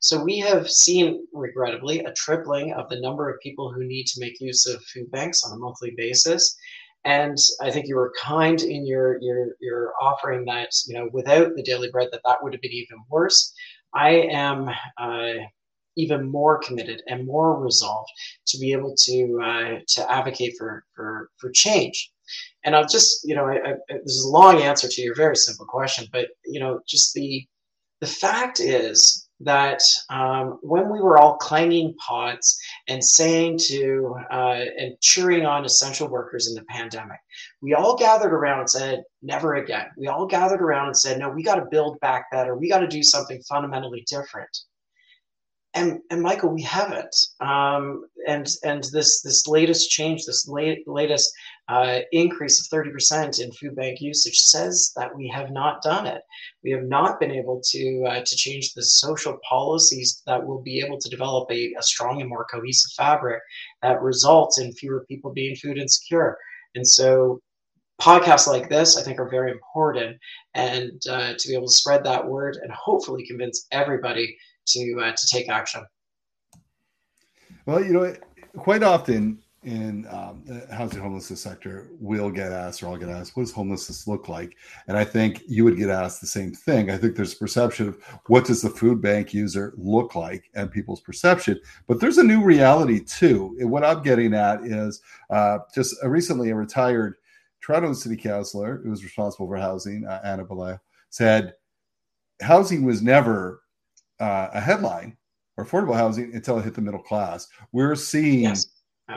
So 0.00 0.22
we 0.22 0.38
have 0.40 0.70
seen, 0.70 1.26
regrettably, 1.32 2.00
a 2.00 2.12
tripling 2.12 2.74
of 2.74 2.88
the 2.88 3.00
number 3.00 3.30
of 3.30 3.40
people 3.40 3.72
who 3.72 3.84
need 3.84 4.06
to 4.08 4.20
make 4.20 4.40
use 4.40 4.66
of 4.66 4.84
food 4.84 5.10
banks 5.10 5.42
on 5.44 5.52
a 5.52 5.58
monthly 5.58 5.94
basis. 5.96 6.56
And 7.04 7.36
I 7.60 7.70
think 7.70 7.88
you 7.88 7.96
were 7.96 8.12
kind 8.20 8.60
in 8.62 8.86
your 8.86 9.20
your 9.20 9.56
your 9.60 9.92
offering 10.00 10.44
that 10.46 10.70
you 10.86 10.94
know 10.94 11.08
without 11.12 11.56
the 11.56 11.62
daily 11.62 11.90
bread 11.90 12.08
that 12.12 12.20
that 12.24 12.42
would 12.42 12.52
have 12.52 12.62
been 12.62 12.72
even 12.72 12.98
worse. 13.10 13.52
I 13.94 14.10
am 14.30 14.70
uh, 14.98 15.44
even 15.96 16.30
more 16.30 16.58
committed 16.58 17.02
and 17.08 17.26
more 17.26 17.60
resolved 17.62 18.10
to 18.46 18.58
be 18.58 18.72
able 18.72 18.94
to 18.96 19.40
uh, 19.42 19.78
to 19.88 20.10
advocate 20.10 20.54
for 20.58 20.84
for 20.94 21.30
for 21.38 21.50
change. 21.50 22.10
And 22.64 22.76
I'll 22.76 22.86
just 22.86 23.20
you 23.24 23.34
know 23.34 23.46
I, 23.46 23.56
I, 23.56 23.74
this 23.88 24.14
is 24.14 24.24
a 24.24 24.30
long 24.30 24.62
answer 24.62 24.88
to 24.88 25.02
your 25.02 25.16
very 25.16 25.36
simple 25.36 25.66
question, 25.66 26.06
but 26.12 26.28
you 26.44 26.60
know 26.60 26.80
just 26.86 27.14
the 27.14 27.44
the 28.00 28.06
fact 28.06 28.60
is 28.60 29.21
that 29.44 29.82
um, 30.10 30.58
when 30.62 30.90
we 30.90 31.00
were 31.00 31.18
all 31.18 31.36
clanging 31.36 31.94
pots 31.94 32.60
and 32.88 33.04
saying 33.04 33.58
to 33.68 34.16
uh, 34.30 34.64
and 34.78 35.00
cheering 35.00 35.46
on 35.46 35.64
essential 35.64 36.08
workers 36.08 36.48
in 36.48 36.54
the 36.54 36.64
pandemic, 36.64 37.18
we 37.60 37.74
all 37.74 37.96
gathered 37.96 38.32
around 38.32 38.60
and 38.60 38.70
said, 38.70 39.02
never 39.22 39.56
again. 39.56 39.86
We 39.96 40.08
all 40.08 40.26
gathered 40.26 40.62
around 40.62 40.88
and 40.88 40.96
said, 40.96 41.18
no, 41.18 41.28
we 41.28 41.42
got 41.42 41.56
to 41.56 41.66
build 41.70 42.00
back 42.00 42.30
better. 42.30 42.56
We 42.56 42.68
got 42.68 42.80
to 42.80 42.88
do 42.88 43.02
something 43.02 43.40
fundamentally 43.48 44.04
different 44.08 44.56
and 45.74 46.00
and 46.10 46.20
Michael, 46.20 46.50
we 46.50 46.62
haven't. 46.62 47.14
Um, 47.40 48.04
and 48.28 48.46
and 48.64 48.84
this 48.92 49.22
this 49.22 49.46
latest 49.46 49.90
change, 49.90 50.24
this 50.26 50.46
late, 50.46 50.86
latest 50.86 51.32
uh, 51.68 52.00
increase 52.12 52.60
of 52.60 52.66
thirty 52.66 52.90
percent 52.90 53.38
in 53.38 53.52
food 53.52 53.76
bank 53.76 54.00
usage 54.00 54.38
says 54.38 54.92
that 54.96 55.14
we 55.14 55.28
have 55.28 55.50
not 55.50 55.82
done 55.82 56.06
it. 56.06 56.22
We 56.64 56.70
have 56.72 56.84
not 56.84 57.20
been 57.20 57.30
able 57.30 57.60
to 57.70 58.04
uh, 58.08 58.20
to 58.24 58.36
change 58.36 58.74
the 58.74 58.82
social 58.82 59.38
policies 59.48 60.22
that 60.26 60.44
will 60.44 60.62
be 60.62 60.80
able 60.80 60.98
to 60.98 61.08
develop 61.08 61.50
a, 61.50 61.74
a 61.78 61.82
strong 61.82 62.20
and 62.20 62.28
more 62.28 62.46
cohesive 62.50 62.92
fabric 62.92 63.40
that 63.82 64.02
results 64.02 64.58
in 64.58 64.72
fewer 64.72 65.04
people 65.08 65.32
being 65.32 65.56
food 65.56 65.78
insecure. 65.78 66.36
And 66.74 66.86
so 66.86 67.40
podcasts 68.00 68.48
like 68.48 68.68
this 68.68 68.96
i 68.96 69.02
think 69.02 69.20
are 69.20 69.28
very 69.28 69.52
important 69.52 70.16
and 70.54 71.00
uh, 71.08 71.34
to 71.38 71.48
be 71.48 71.54
able 71.54 71.68
to 71.68 71.72
spread 71.72 72.02
that 72.02 72.26
word 72.26 72.58
and 72.62 72.72
hopefully 72.72 73.24
convince 73.24 73.68
everybody 73.70 74.36
to 74.66 75.00
uh, 75.02 75.12
to 75.12 75.26
take 75.26 75.48
action. 75.48 75.84
Well, 77.66 77.84
you 77.84 77.92
know, 77.92 78.14
quite 78.56 78.82
often 78.82 79.38
in 79.64 80.06
um, 80.10 80.42
the 80.44 80.66
housing 80.74 81.00
homelessness 81.00 81.40
sector, 81.40 81.88
we'll 82.00 82.30
get 82.30 82.50
asked, 82.50 82.82
or 82.82 82.88
I'll 82.88 82.96
get 82.96 83.08
asked, 83.08 83.36
what 83.36 83.44
does 83.44 83.52
homelessness 83.52 84.08
look 84.08 84.28
like? 84.28 84.56
And 84.88 84.96
I 84.96 85.04
think 85.04 85.42
you 85.46 85.64
would 85.64 85.76
get 85.76 85.88
asked 85.88 86.20
the 86.20 86.26
same 86.26 86.52
thing. 86.52 86.90
I 86.90 86.96
think 86.96 87.14
there's 87.14 87.34
a 87.34 87.36
perception 87.36 87.88
of 87.88 88.02
what 88.26 88.44
does 88.44 88.62
the 88.62 88.70
food 88.70 89.00
bank 89.00 89.32
user 89.32 89.72
look 89.76 90.16
like 90.16 90.50
and 90.54 90.70
people's 90.70 91.00
perception. 91.00 91.60
But 91.86 92.00
there's 92.00 92.18
a 92.18 92.24
new 92.24 92.42
reality 92.42 93.00
too. 93.04 93.56
And 93.60 93.70
what 93.70 93.84
I'm 93.84 94.02
getting 94.02 94.34
at 94.34 94.64
is 94.64 95.00
uh, 95.30 95.58
just 95.74 95.94
a 96.02 96.10
recently 96.10 96.50
a 96.50 96.56
retired 96.56 97.14
Toronto 97.60 97.92
City 97.92 98.16
Councilor 98.16 98.80
who 98.82 98.90
was 98.90 99.04
responsible 99.04 99.46
for 99.46 99.56
housing, 99.56 100.04
uh, 100.06 100.20
Ana 100.24 100.44
Bailão, 100.44 100.80
said 101.10 101.54
housing 102.40 102.84
was 102.84 103.00
never 103.00 103.62
uh, 104.18 104.48
a 104.52 104.60
headline 104.60 105.16
or 105.56 105.64
affordable 105.64 105.94
housing 105.94 106.34
until 106.34 106.58
it 106.58 106.64
hit 106.64 106.74
the 106.74 106.80
middle 106.80 107.02
class. 107.02 107.46
We're 107.70 107.94
seeing 107.94 108.44
yes. 108.44 108.66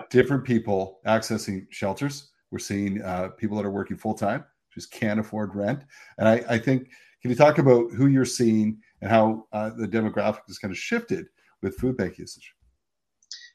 Different 0.09 0.43
people 0.43 0.99
accessing 1.05 1.67
shelters. 1.69 2.31
We're 2.51 2.59
seeing 2.59 3.01
uh, 3.01 3.29
people 3.37 3.57
that 3.57 3.65
are 3.65 3.71
working 3.71 3.97
full 3.97 4.13
time, 4.13 4.45
just 4.73 4.91
can't 4.91 5.19
afford 5.19 5.55
rent. 5.55 5.83
And 6.17 6.27
I, 6.27 6.43
I, 6.49 6.57
think, 6.57 6.89
can 7.21 7.31
you 7.31 7.35
talk 7.35 7.57
about 7.57 7.91
who 7.91 8.07
you're 8.07 8.25
seeing 8.25 8.79
and 9.01 9.09
how 9.09 9.45
uh, 9.51 9.71
the 9.71 9.87
demographic 9.87 10.41
has 10.47 10.57
kind 10.57 10.71
of 10.71 10.77
shifted 10.77 11.27
with 11.61 11.77
food 11.77 11.97
bank 11.97 12.17
usage? 12.17 12.53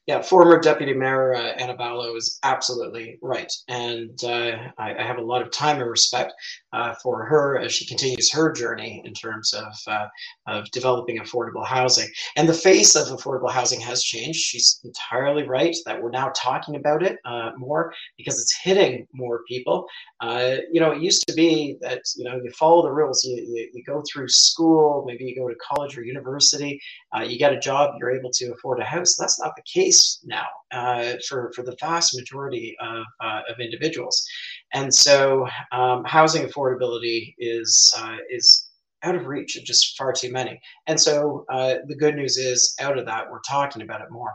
Yeah, 0.07 0.23
former 0.23 0.59
Deputy 0.59 0.95
Mayor 0.95 1.35
uh, 1.35 1.53
Ana 1.59 1.77
Bailão 1.77 2.17
is 2.17 2.39
absolutely 2.43 3.19
right. 3.21 3.53
And 3.69 4.19
uh, 4.25 4.57
I, 4.79 4.95
I, 4.97 5.03
have 5.03 5.19
a 5.19 5.23
lot 5.23 5.43
of 5.43 5.53
time 5.53 5.81
and 5.81 5.91
respect 5.91 6.33
uh, 6.73 6.95
for 7.03 7.25
her 7.27 7.59
as 7.59 7.73
she 7.73 7.87
continues 7.87 8.33
her 8.33 8.51
journey 8.51 9.03
in 9.05 9.13
terms 9.13 9.53
of, 9.53 9.73
uh, 9.87 10.07
of 10.49 10.71
developing 10.71 11.19
affordable 11.19 11.67
housing. 11.67 12.09
And 12.37 12.49
the 12.49 12.55
face 12.55 12.97
of 12.97 13.09
affordable 13.09 13.51
housing 13.51 13.79
has 13.83 14.03
changed. 14.03 14.41
She's 14.41 14.81
entirely 14.85 15.47
right 15.47 15.77
that 15.85 16.03
we're 16.03 16.11
now 16.11 16.33
talking 16.35 16.77
about 16.77 17.03
it 17.03 17.19
uh, 17.27 17.53
more 17.59 17.93
because 18.17 18.41
it's 18.41 18.59
hitting 18.63 19.07
more 19.13 19.43
people. 19.47 19.87
Uh, 20.21 20.57
you 20.73 20.81
know, 20.81 20.93
it 20.93 21.03
used 21.03 21.29
to 21.29 21.35
be 21.35 21.77
that, 21.83 22.03
you 22.17 22.25
know, 22.25 22.41
you 22.43 22.51
follow 22.53 22.83
the 22.83 22.91
rules, 22.91 23.23
you, 23.23 23.37
you, 23.37 23.71
you 23.75 23.85
go 23.85 24.03
through 24.11 24.29
school, 24.29 25.05
maybe 25.07 25.25
you 25.25 25.37
go 25.37 25.49
to 25.49 25.55
college 25.57 25.97
or 25.97 26.03
university, 26.03 26.81
you 27.25 27.39
get 27.39 27.53
a 27.53 27.61
job, 27.61 27.95
you're 27.99 28.11
able 28.11 28.31
to 28.31 28.53
afford 28.55 28.81
a 28.81 28.85
house. 28.85 29.15
That's 29.17 29.39
not 29.39 29.53
the 29.57 29.63
case 29.63 30.00
now 30.25 30.47
uh, 30.73 31.15
for, 31.29 31.53
for 31.55 31.63
the 31.63 31.77
vast 31.81 32.17
majority 32.17 32.77
of, 32.81 33.05
uh, 33.21 33.41
of 33.49 33.61
individuals. 33.61 34.25
And 34.73 34.93
so 34.93 35.47
um, 35.73 36.05
housing 36.05 36.47
affordability 36.47 37.35
is, 37.39 37.93
uh, 37.99 38.17
is 38.31 38.69
out 39.03 39.15
of 39.15 39.27
reach 39.27 39.57
of 39.57 39.65
just 39.65 39.97
far 39.97 40.13
too 40.13 40.33
many. 40.33 40.61
And 40.87 41.01
so 41.01 41.45
uh, 41.51 41.77
the 41.87 41.97
good 41.97 42.15
news 42.17 42.37
is 42.37 42.75
out 42.81 42.99
of 42.99 43.07
that, 43.07 43.31
we're 43.31 43.41
talking 43.49 43.83
about 43.83 44.03
it 44.03 44.11
more. 44.11 44.33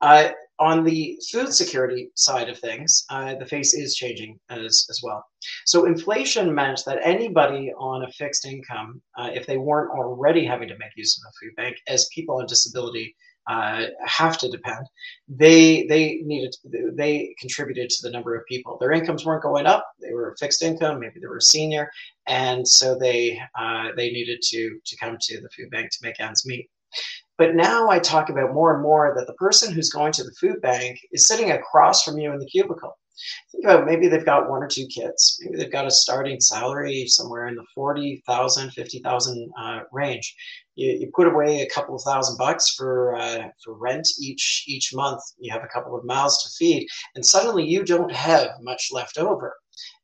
Uh, 0.00 0.30
on 0.58 0.84
the 0.84 1.18
food 1.30 1.52
security 1.52 2.10
side 2.14 2.48
of 2.48 2.58
things, 2.58 3.04
uh, 3.10 3.34
the 3.34 3.46
face 3.46 3.74
is 3.74 3.94
changing 3.94 4.38
as, 4.48 4.86
as 4.90 5.00
well. 5.02 5.24
So, 5.66 5.86
inflation 5.86 6.54
meant 6.54 6.82
that 6.86 6.98
anybody 7.02 7.72
on 7.78 8.04
a 8.04 8.12
fixed 8.12 8.46
income, 8.46 9.00
if 9.18 9.46
they 9.46 9.58
weren't 9.58 9.90
already 9.90 10.44
having 10.44 10.68
to 10.68 10.78
make 10.78 10.90
use 10.96 11.18
of 11.18 11.28
a 11.28 11.32
food 11.40 11.56
bank, 11.56 11.76
as 11.88 12.08
people 12.14 12.36
on 12.36 12.46
disability 12.46 13.14
uh, 13.48 13.86
have 14.04 14.38
to 14.38 14.50
depend. 14.50 14.86
They 15.28 15.86
they 15.86 16.20
needed 16.24 16.54
they 16.94 17.34
contributed 17.40 17.90
to 17.90 18.02
the 18.02 18.10
number 18.10 18.36
of 18.36 18.46
people. 18.46 18.78
Their 18.78 18.92
incomes 18.92 19.24
weren't 19.24 19.42
going 19.42 19.66
up. 19.66 19.86
They 20.00 20.12
were 20.12 20.36
fixed 20.38 20.62
income. 20.62 21.00
Maybe 21.00 21.20
they 21.20 21.26
were 21.26 21.40
senior, 21.40 21.90
and 22.26 22.66
so 22.66 22.96
they 22.98 23.40
uh, 23.58 23.88
they 23.96 24.10
needed 24.10 24.40
to 24.42 24.78
to 24.84 24.96
come 24.96 25.16
to 25.20 25.40
the 25.40 25.48
food 25.56 25.70
bank 25.70 25.90
to 25.90 25.98
make 26.02 26.20
ends 26.20 26.46
meet. 26.46 26.68
But 27.38 27.54
now 27.54 27.88
I 27.88 27.98
talk 27.98 28.28
about 28.28 28.52
more 28.52 28.74
and 28.74 28.82
more 28.82 29.14
that 29.16 29.26
the 29.26 29.32
person 29.34 29.72
who's 29.72 29.90
going 29.90 30.12
to 30.12 30.24
the 30.24 30.34
food 30.40 30.60
bank 30.60 30.98
is 31.12 31.26
sitting 31.26 31.50
across 31.50 32.02
from 32.02 32.18
you 32.18 32.32
in 32.32 32.38
the 32.38 32.46
cubicle. 32.46 32.96
Think 33.50 33.64
about 33.64 33.86
maybe 33.86 34.08
they've 34.08 34.24
got 34.24 34.48
one 34.48 34.62
or 34.62 34.68
two 34.68 34.86
kids. 34.86 35.38
Maybe 35.42 35.58
they've 35.58 35.72
got 35.72 35.86
a 35.86 35.90
starting 35.90 36.40
salary 36.40 37.06
somewhere 37.06 37.46
in 37.48 37.54
the 37.54 37.64
40,000, 37.74 38.70
50,000 38.70 39.50
uh, 39.58 39.80
range. 39.92 40.34
You, 40.74 40.90
you 40.92 41.10
put 41.14 41.26
away 41.26 41.60
a 41.60 41.68
couple 41.68 41.94
of 41.94 42.02
thousand 42.02 42.38
bucks 42.38 42.74
for 42.74 43.16
uh, 43.16 43.48
for 43.64 43.74
rent 43.74 44.08
each 44.20 44.64
each 44.66 44.94
month. 44.94 45.22
You 45.38 45.52
have 45.52 45.64
a 45.64 45.68
couple 45.68 45.96
of 45.96 46.04
mouths 46.04 46.42
to 46.42 46.50
feed, 46.58 46.86
and 47.14 47.24
suddenly 47.24 47.64
you 47.64 47.84
don't 47.84 48.12
have 48.12 48.48
much 48.60 48.88
left 48.92 49.18
over 49.18 49.54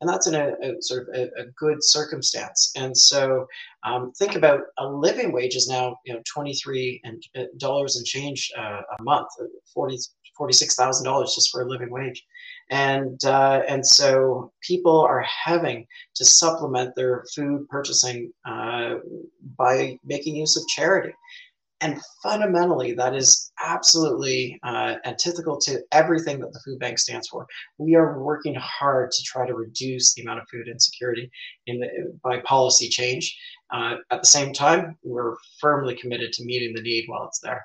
and 0.00 0.08
that's 0.08 0.26
in 0.26 0.34
a, 0.34 0.54
a 0.62 0.80
sort 0.80 1.08
of 1.08 1.14
a, 1.14 1.24
a, 1.40 1.46
good 1.56 1.78
circumstance. 1.80 2.72
And 2.76 2.96
so, 2.96 3.46
um, 3.84 4.12
think 4.12 4.34
about 4.34 4.60
a 4.78 4.86
living 4.86 5.32
wage 5.32 5.56
is 5.56 5.68
now 5.68 5.96
you 6.04 6.14
know 6.14 6.22
twenty 6.32 6.54
three 6.54 7.00
and 7.04 7.22
uh, 7.36 7.44
dollars 7.58 7.96
and 7.96 8.06
change 8.06 8.50
uh, 8.58 8.80
a 8.98 9.02
month, 9.02 9.28
forty 9.72 9.98
forty 10.36 10.52
six 10.52 10.74
thousand 10.74 11.04
dollars 11.04 11.34
just 11.34 11.50
for 11.50 11.62
a 11.62 11.68
living 11.68 11.90
wage, 11.90 12.24
and 12.70 13.22
uh, 13.24 13.62
and 13.68 13.86
so 13.86 14.52
people 14.62 15.00
are 15.00 15.24
having 15.44 15.86
to 16.16 16.24
supplement 16.24 16.94
their 16.94 17.24
food 17.34 17.68
purchasing 17.68 18.32
uh, 18.46 18.96
by 19.56 19.98
making 20.04 20.36
use 20.36 20.56
of 20.56 20.66
charity. 20.68 21.14
And 21.80 22.00
fundamentally, 22.24 22.92
that 22.94 23.14
is 23.14 23.52
absolutely 23.64 24.58
uh, 24.64 24.96
antithetical 25.04 25.60
to 25.60 25.80
everything 25.92 26.40
that 26.40 26.52
the 26.52 26.60
food 26.64 26.80
bank 26.80 26.98
stands 26.98 27.28
for. 27.28 27.46
We 27.78 27.94
are 27.94 28.20
working 28.20 28.56
hard 28.56 29.12
to 29.12 29.22
try 29.22 29.46
to 29.46 29.54
reduce 29.54 30.12
the 30.12 30.22
amount 30.22 30.40
of 30.40 30.48
food 30.50 30.66
insecurity 30.66 31.30
in 31.68 31.78
the, 31.78 32.18
by 32.24 32.40
policy 32.40 32.88
change. 32.88 33.32
Uh, 33.72 33.96
at 34.10 34.20
the 34.22 34.26
same 34.26 34.52
time, 34.52 34.96
we're 35.04 35.36
firmly 35.60 35.94
committed 35.94 36.32
to 36.32 36.44
meeting 36.44 36.74
the 36.74 36.82
need 36.82 37.04
while 37.06 37.28
it's 37.28 37.38
there. 37.38 37.64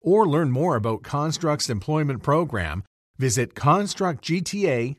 or 0.00 0.28
learn 0.28 0.50
more 0.50 0.76
about 0.76 1.02
Construct's 1.02 1.70
employment 1.70 2.22
program, 2.22 2.84
visit 3.18 3.54
constructgta.ca. 3.54 4.96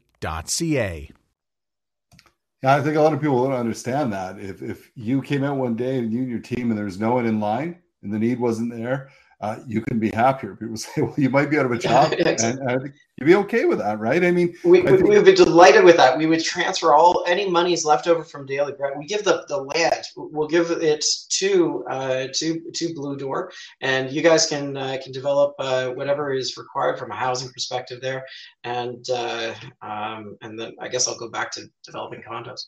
Yeah, 2.63 2.75
I 2.75 2.81
think 2.81 2.95
a 2.95 3.01
lot 3.01 3.13
of 3.13 3.21
people 3.21 3.43
don't 3.43 3.53
understand 3.53 4.13
that. 4.13 4.39
If 4.39 4.61
if 4.61 4.91
you 4.95 5.21
came 5.21 5.43
out 5.43 5.57
one 5.57 5.75
day 5.75 5.97
and 5.97 6.13
you 6.13 6.19
and 6.19 6.29
your 6.29 6.39
team 6.39 6.69
and 6.69 6.77
there 6.77 6.85
was 6.85 6.99
no 6.99 7.13
one 7.13 7.25
in 7.25 7.39
line 7.39 7.79
and 8.03 8.13
the 8.13 8.19
need 8.19 8.39
wasn't 8.39 8.71
there, 8.71 9.09
uh, 9.41 9.57
you 9.67 9.81
can 9.81 9.99
be 9.99 10.09
happier. 10.11 10.55
People 10.55 10.77
say, 10.77 11.01
well, 11.01 11.13
you 11.17 11.29
might 11.29 11.49
be 11.49 11.57
out 11.57 11.65
of 11.65 11.71
a 11.71 11.77
job, 11.89 12.13
exactly. 12.13 12.61
and, 12.61 12.71
and 12.71 12.93
you'd 13.17 13.25
be 13.25 13.35
okay 13.35 13.65
with 13.65 13.79
that, 13.79 13.99
right? 13.99 14.23
I 14.23 14.31
mean, 14.31 14.55
we, 14.63 14.87
I 14.87 14.91
we, 14.91 15.17
would 15.17 15.25
be 15.25 15.33
delighted 15.33 15.83
with 15.83 15.97
that. 15.97 16.17
We 16.17 16.27
would 16.27 16.43
transfer 16.43 16.93
all 16.93 17.23
any 17.27 17.49
monies 17.49 17.83
left 17.83 18.07
over 18.07 18.23
from 18.23 18.45
daily 18.45 18.73
bread. 18.73 18.93
We 18.97 19.05
give 19.05 19.23
the, 19.23 19.45
the 19.47 19.57
land. 19.57 20.05
We'll 20.15 20.47
give 20.47 20.69
it 20.69 21.03
to 21.29 21.83
uh, 21.89 22.27
to 22.33 22.71
to 22.71 22.93
Blue 22.93 23.17
Door, 23.17 23.51
and 23.81 24.11
you 24.11 24.21
guys 24.21 24.45
can 24.45 24.77
uh, 24.77 24.97
can 25.03 25.11
develop 25.11 25.55
uh, 25.59 25.89
whatever 25.89 26.33
is 26.33 26.55
required 26.57 26.99
from 26.99 27.11
a 27.11 27.15
housing 27.15 27.49
perspective 27.49 27.99
there, 28.01 28.25
and 28.63 29.09
uh, 29.09 29.53
um, 29.81 30.37
and 30.41 30.59
then 30.59 30.73
I 30.79 30.87
guess 30.87 31.07
I'll 31.07 31.17
go 31.17 31.29
back 31.29 31.51
to 31.53 31.63
developing 31.83 32.21
condos. 32.21 32.67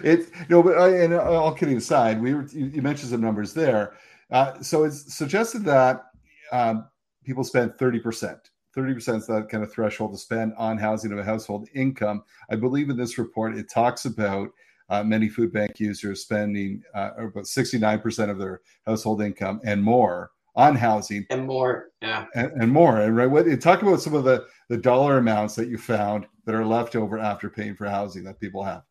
it's 0.03 0.31
no, 0.49 0.61
but 0.61 0.77
I, 0.77 0.89
and 0.97 1.13
all 1.13 1.53
kidding 1.53 1.77
aside, 1.77 2.21
we 2.21 2.33
were 2.33 2.47
you, 2.47 2.65
you 2.67 2.81
mentioned 2.81 3.11
some 3.11 3.21
numbers 3.21 3.53
there 3.53 3.93
uh, 4.31 4.61
so 4.61 4.83
it's 4.83 5.13
suggested 5.13 5.63
that 5.65 6.05
um, 6.51 6.87
people 7.23 7.43
spend 7.43 7.71
30%. 7.73 8.39
30% 8.75 9.17
is 9.17 9.27
that 9.27 9.49
kind 9.49 9.63
of 9.63 9.71
threshold 9.71 10.11
to 10.13 10.17
spend 10.17 10.53
on 10.57 10.77
housing 10.77 11.11
of 11.11 11.17
a 11.17 11.23
household 11.23 11.67
income. 11.73 12.23
I 12.51 12.55
believe 12.55 12.89
in 12.89 12.97
this 12.97 13.17
report, 13.17 13.57
it 13.57 13.69
talks 13.69 14.05
about 14.05 14.49
uh, 14.89 15.03
many 15.03 15.29
food 15.29 15.51
bank 15.51 15.79
users 15.79 16.21
spending 16.21 16.83
uh, 16.93 17.11
about 17.17 17.45
69% 17.45 18.29
of 18.29 18.37
their 18.37 18.61
household 18.85 19.21
income 19.21 19.59
and 19.63 19.81
more 19.81 20.31
on 20.55 20.75
housing 20.75 21.23
and 21.29 21.45
more 21.45 21.89
yeah 22.01 22.25
and, 22.33 22.51
and 22.53 22.71
more 22.71 23.01
and 23.01 23.15
right 23.15 23.27
what 23.27 23.45
talk 23.61 23.83
about 23.83 24.01
some 24.01 24.15
of 24.15 24.23
the 24.23 24.43
the 24.69 24.77
dollar 24.77 25.19
amounts 25.19 25.53
that 25.53 25.67
you 25.67 25.77
found 25.77 26.25
that 26.45 26.55
are 26.55 26.65
left 26.65 26.95
over 26.95 27.19
after 27.19 27.47
paying 27.47 27.75
for 27.75 27.87
housing 27.87 28.23
that 28.23 28.39
people 28.39 28.63
have 28.63 28.81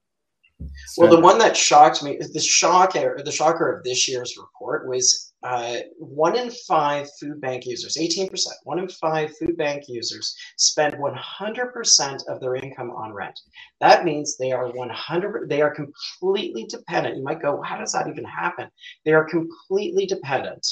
well, 0.97 1.11
the 1.11 1.21
one 1.21 1.39
that 1.39 1.57
shocked 1.57 2.03
me, 2.03 2.19
the 2.19 2.41
shocker, 2.41 3.21
the 3.23 3.33
shocker 3.33 3.71
of 3.71 3.85
this 3.85 4.09
year's 4.09 4.37
report 4.39 4.89
was 4.89 5.26
uh, 5.47 5.77
one 5.99 6.37
in 6.37 6.51
five 6.51 7.09
food 7.21 7.41
bank 7.41 7.67
users, 7.67 7.97
18%, 7.97 8.29
one 8.65 8.81
in 8.81 8.89
five 8.89 9.31
food 9.39 9.57
bank 9.57 9.85
users 9.87 10.37
spend 10.57 10.95
100% 10.95 12.29
of 12.29 12.41
their 12.41 12.57
income 12.57 12.91
on 12.91 13.13
rent. 13.13 13.39
That 13.81 14.05
means 14.05 14.37
they 14.37 14.51
are 14.51 14.73
100, 14.73 15.49
they 15.49 15.63
are 15.63 15.73
completely 15.73 16.65
dependent. 16.65 17.17
You 17.17 17.23
might 17.23 17.41
go, 17.41 17.63
how 17.63 17.79
does 17.79 17.93
that 17.93 18.09
even 18.09 18.25
happen? 18.25 18.69
They 19.05 19.13
are 19.13 19.25
completely 19.25 20.05
dependent 20.07 20.67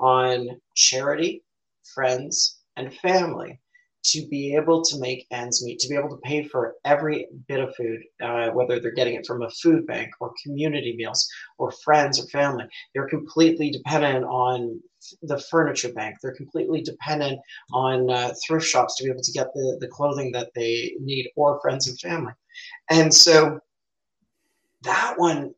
on 0.00 0.60
charity, 0.74 1.44
friends, 1.94 2.62
and 2.76 2.92
family 2.94 3.60
to 4.12 4.26
be 4.28 4.54
able 4.54 4.82
to 4.82 4.98
make 4.98 5.26
ends 5.30 5.64
meet, 5.64 5.78
to 5.80 5.88
be 5.88 5.96
able 5.96 6.08
to 6.10 6.18
pay 6.18 6.44
for 6.44 6.74
every 6.84 7.26
bit 7.48 7.60
of 7.60 7.74
food, 7.74 8.00
uh, 8.22 8.50
whether 8.50 8.78
they're 8.78 8.92
getting 8.92 9.14
it 9.14 9.26
from 9.26 9.42
a 9.42 9.50
food 9.50 9.86
bank 9.86 10.10
or 10.20 10.32
community 10.42 10.94
meals 10.96 11.28
or 11.58 11.72
friends 11.72 12.20
or 12.20 12.26
family. 12.28 12.64
They're 12.94 13.08
completely 13.08 13.70
dependent 13.70 14.24
on 14.24 14.80
the 15.22 15.38
furniture 15.50 15.92
bank. 15.92 16.16
They're 16.22 16.34
completely 16.34 16.82
dependent 16.82 17.40
on 17.72 18.10
uh, 18.10 18.32
thrift 18.46 18.66
shops 18.66 18.96
to 18.96 19.04
be 19.04 19.10
able 19.10 19.22
to 19.22 19.32
get 19.32 19.52
the, 19.54 19.78
the 19.80 19.88
clothing 19.88 20.32
that 20.32 20.50
they 20.54 20.94
need 21.00 21.30
or 21.36 21.60
friends 21.60 21.88
and 21.88 21.98
family. 21.98 22.32
And 22.90 23.12
so 23.12 23.60
that 24.82 25.14
one, 25.16 25.54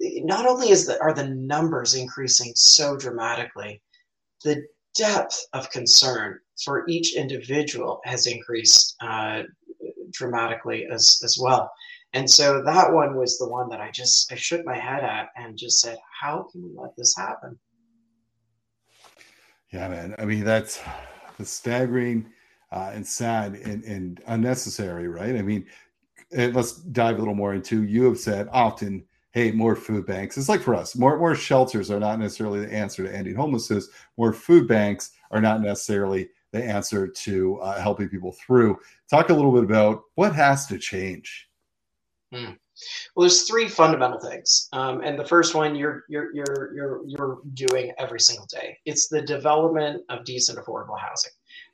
not 0.00 0.46
only 0.46 0.70
is 0.70 0.86
the, 0.86 1.00
are 1.00 1.14
the 1.14 1.28
numbers 1.28 1.94
increasing 1.94 2.52
so 2.54 2.96
dramatically, 2.96 3.80
the 4.44 4.62
depth 4.94 5.46
of 5.52 5.70
concern 5.70 6.38
for 6.62 6.84
each 6.88 7.16
individual 7.16 8.00
has 8.04 8.26
increased 8.26 8.96
uh, 9.00 9.42
dramatically 10.12 10.86
as, 10.92 11.20
as 11.24 11.38
well. 11.40 11.70
And 12.12 12.30
so 12.30 12.62
that 12.62 12.92
one 12.92 13.16
was 13.16 13.38
the 13.38 13.48
one 13.48 13.68
that 13.70 13.80
I 13.80 13.90
just 13.90 14.32
I 14.32 14.36
shook 14.36 14.64
my 14.64 14.78
head 14.78 15.02
at 15.02 15.28
and 15.36 15.58
just 15.58 15.80
said, 15.80 15.98
how 16.20 16.46
can 16.50 16.62
we 16.62 16.70
let 16.76 16.96
this 16.96 17.14
happen? 17.16 17.58
Yeah, 19.72 19.88
man. 19.88 20.14
I 20.18 20.24
mean, 20.24 20.44
that's 20.44 20.80
the 21.38 21.44
staggering 21.44 22.30
uh, 22.70 22.92
and 22.94 23.04
sad 23.04 23.54
and, 23.54 23.82
and 23.84 24.22
unnecessary, 24.28 25.08
right? 25.08 25.34
I 25.34 25.42
mean, 25.42 25.66
let's 26.30 26.74
dive 26.74 27.16
a 27.16 27.18
little 27.18 27.34
more 27.34 27.54
into. 27.54 27.82
You 27.82 28.04
have 28.04 28.18
said 28.18 28.48
often 28.52 29.04
hey, 29.34 29.50
more 29.50 29.74
food 29.74 30.06
banks. 30.06 30.38
It's 30.38 30.48
like 30.48 30.62
for 30.62 30.76
us, 30.76 30.94
more 30.94 31.18
more 31.18 31.34
shelters 31.34 31.90
are 31.90 31.98
not 31.98 32.20
necessarily 32.20 32.60
the 32.60 32.72
answer 32.72 33.02
to 33.02 33.14
ending 33.14 33.34
homelessness. 33.34 33.88
More 34.16 34.32
food 34.32 34.68
banks 34.68 35.10
are 35.32 35.40
not 35.40 35.60
necessarily 35.60 36.30
the 36.54 36.64
answer 36.64 37.08
to 37.08 37.58
uh, 37.58 37.80
helping 37.80 38.08
people 38.08 38.32
through. 38.32 38.78
Talk 39.10 39.28
a 39.28 39.34
little 39.34 39.52
bit 39.52 39.64
about 39.64 40.02
what 40.14 40.34
has 40.34 40.66
to 40.68 40.78
change. 40.78 41.48
Hmm. 42.32 42.52
Well, 43.14 43.22
there's 43.22 43.42
three 43.42 43.68
fundamental 43.68 44.18
things, 44.18 44.68
um, 44.72 45.00
and 45.02 45.18
the 45.18 45.26
first 45.26 45.54
one 45.54 45.76
you're 45.76 46.04
you're 46.08 46.34
you're 46.34 46.74
you're 46.74 47.02
you're 47.06 47.38
doing 47.54 47.92
every 47.98 48.18
single 48.18 48.46
day. 48.46 48.78
It's 48.84 49.08
the 49.08 49.22
development 49.22 50.02
of 50.08 50.24
decent, 50.24 50.58
affordable 50.58 50.98
housing, 50.98 51.30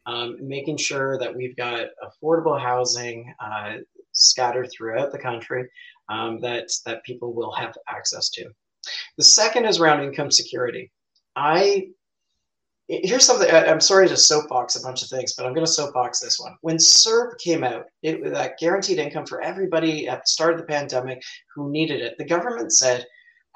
um, 0.07 0.37
making 0.40 0.77
sure 0.77 1.19
that 1.19 1.35
we've 1.35 1.57
got 1.57 1.87
affordable 2.05 2.61
housing 2.61 3.33
uh, 3.38 3.77
scattered 4.12 4.71
throughout 4.71 5.12
the 5.12 5.19
country 5.19 5.69
um, 6.11 6.40
that 6.40 6.71
that 6.85 7.05
people 7.05 7.33
will 7.33 7.53
have 7.53 7.75
access 7.88 8.29
to. 8.31 8.51
The 9.16 9.25
second 9.25 9.64
is 9.66 9.79
around 9.79 10.03
income 10.03 10.31
security. 10.31 10.90
I 11.35 11.88
here's 12.90 13.24
something 13.24 13.48
i'm 13.50 13.81
sorry 13.81 14.09
to 14.09 14.16
soapbox 14.16 14.76
a 14.76 14.83
bunch 14.83 15.03
of 15.03 15.09
things 15.09 15.35
but 15.35 15.46
i'm 15.46 15.55
going 15.55 15.64
to 15.64 15.72
soapbox 15.72 16.20
this 16.20 16.38
one. 16.40 16.57
When 16.62 16.76
CERB 16.76 17.38
came 17.38 17.64
out 17.64 17.85
it 18.03 18.20
was 18.20 18.33
that 18.33 18.59
guaranteed 18.59 18.98
income 18.98 19.26
for 19.26 19.40
everybody 19.40 20.09
at 20.09 20.18
the 20.18 20.26
start 20.26 20.55
of 20.55 20.59
the 20.59 20.66
pandemic 20.66 21.22
who 21.55 21.70
needed 21.70 22.00
it 22.00 22.14
the 22.18 22.24
government 22.24 22.72
said 22.72 23.07